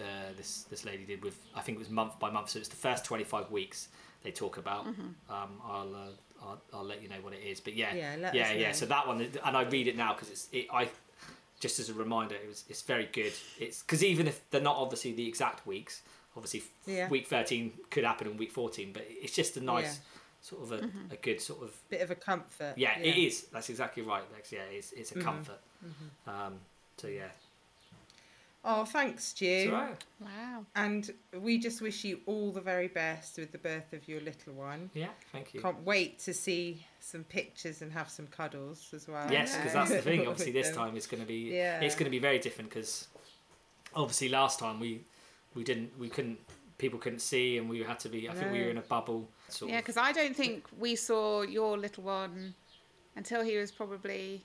[0.00, 0.04] uh,
[0.36, 2.50] this this lady did with I think it was month by month.
[2.50, 3.88] So it's the first twenty five weeks
[4.22, 4.86] they talk about.
[4.86, 5.32] Mm-hmm.
[5.32, 7.60] Um, I'll, uh, I'll I'll let you know what it is.
[7.60, 8.72] But yeah, Yeah, yeah, yeah.
[8.72, 10.88] So that one, and I read it now because it's it, I.
[11.60, 13.32] Just as a reminder, it was it's very good.
[13.58, 16.02] It's because even if they're not obviously the exact weeks
[16.36, 17.08] obviously Yeah.
[17.08, 20.17] week 13 could happen in week 14 but it's just a nice Yeah.
[20.48, 22.74] Sort of a, a good sort of Bit of a comfort.
[22.76, 25.24] yeah, it is that's exactly right Bex yeah it's, it's a Mm-hmm.
[25.28, 25.60] comfort
[26.26, 26.54] um,
[26.96, 27.28] so yeah
[28.64, 29.44] Oh, thanks, Stu.
[29.46, 30.66] it's all right Wow.
[30.74, 34.52] And we just wish you all the very best with the birth of your little
[34.54, 34.90] one.
[34.94, 39.30] yeah thank you Can't wait to see some pictures and have some cuddles as well.
[39.30, 39.80] Yes, because Yeah.
[39.84, 40.26] that's the thing.
[40.26, 41.80] Obviously, this time it's going to be Yeah.
[41.80, 43.06] it's going to be very different because
[43.94, 45.04] obviously last time we
[45.54, 46.38] we didn't we couldn't
[46.78, 48.28] people couldn't see and we had to be.
[48.28, 49.28] I think we were in a bubble.
[49.48, 52.54] Sort Yeah, because I don't think we saw your little one
[53.16, 54.44] until he was probably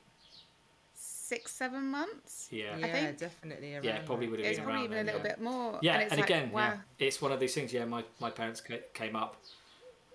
[0.95, 2.47] six, seven months.
[2.51, 2.75] yeah.
[2.77, 4.97] Yeah, I think- definitely around Yeah, probably would have It was been probably around even
[4.97, 5.35] a little yeah.
[5.35, 5.79] bit more.
[5.81, 6.61] Yeah, and, and, like, again, wow.
[6.61, 7.71] yeah, it's one of those things.
[7.71, 8.61] Yeah, my my parents
[8.93, 9.37] came up.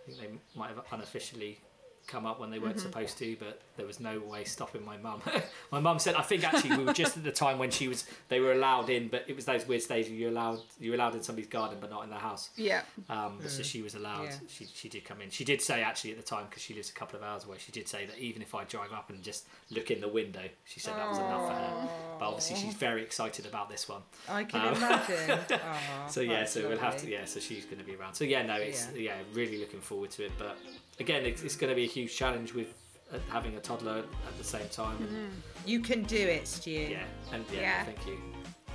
[0.07, 1.61] I think they might have unofficially
[2.09, 2.87] come up when they weren't Mm-hmm.
[2.87, 5.23] supposed to, but there was no way stopping my mum.
[5.71, 8.05] my mum said, I think actually we were just at the time when she was
[8.29, 11.15] they were allowed in, but it was those weird stages you're allowed you were allowed
[11.15, 12.51] in somebody's garden but not in their house.
[12.57, 12.83] Yeah.
[13.09, 14.25] Um, but So she was allowed.
[14.25, 14.35] Yeah.
[14.49, 15.31] She she did come in.
[15.31, 17.57] She did say actually at the time because she lives a couple of hours away.
[17.59, 20.43] She did say that even if I drive up and just look in the window,
[20.65, 21.89] she said that was enough for her.
[22.19, 24.03] But obviously she's very excited about this one.
[24.29, 25.39] I can Um, imagine.
[25.53, 27.09] Aw, So yeah, that's so we'll have to.
[27.11, 28.15] Yeah, so she's going to be around.
[28.15, 29.15] So yeah, no, it's yeah.
[29.35, 30.33] really looking forward to it.
[30.39, 30.57] But
[31.01, 32.75] again, it's, it's going to be a huge challenge with
[33.13, 34.97] uh, having a toddler at the same time.
[35.01, 35.31] And,
[35.67, 36.71] You can do it, Stu.
[36.71, 37.85] yeah, and yeah, Yeah.
[37.85, 38.19] thank you.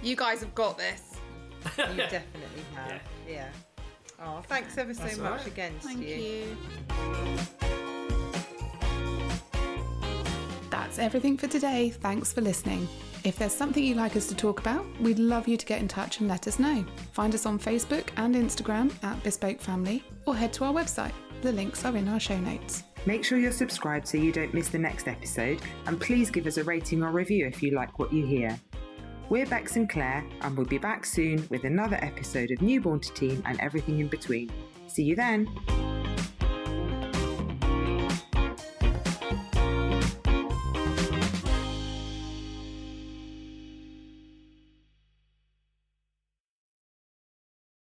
[0.01, 1.15] You guys have got this.
[1.77, 3.01] You definitely have.
[3.27, 3.47] Yeah.
[4.21, 5.47] Oh, thanks ever so That's much right.
[5.47, 6.07] again, Thank Stu.
[6.07, 6.57] you.
[10.69, 11.89] That's everything for today.
[11.89, 12.87] Thanks for listening.
[13.23, 15.87] If there's something you'd like us to talk about, we'd love you to get in
[15.87, 16.85] touch and let us know.
[17.13, 21.13] Find us on Facebook and Instagram at Bespoke Family or head to our website.
[21.43, 22.83] The links are in our show notes.
[23.05, 26.55] Make sure you're subscribed so you don't miss the next episode, and please give us
[26.55, 28.57] a rating or review if you like what you hear.
[29.27, 33.11] We're Bex and Claire, and we'll be back soon with another episode of Newborn to
[33.11, 34.53] Teen and everything in between.
[34.87, 35.49] See you then!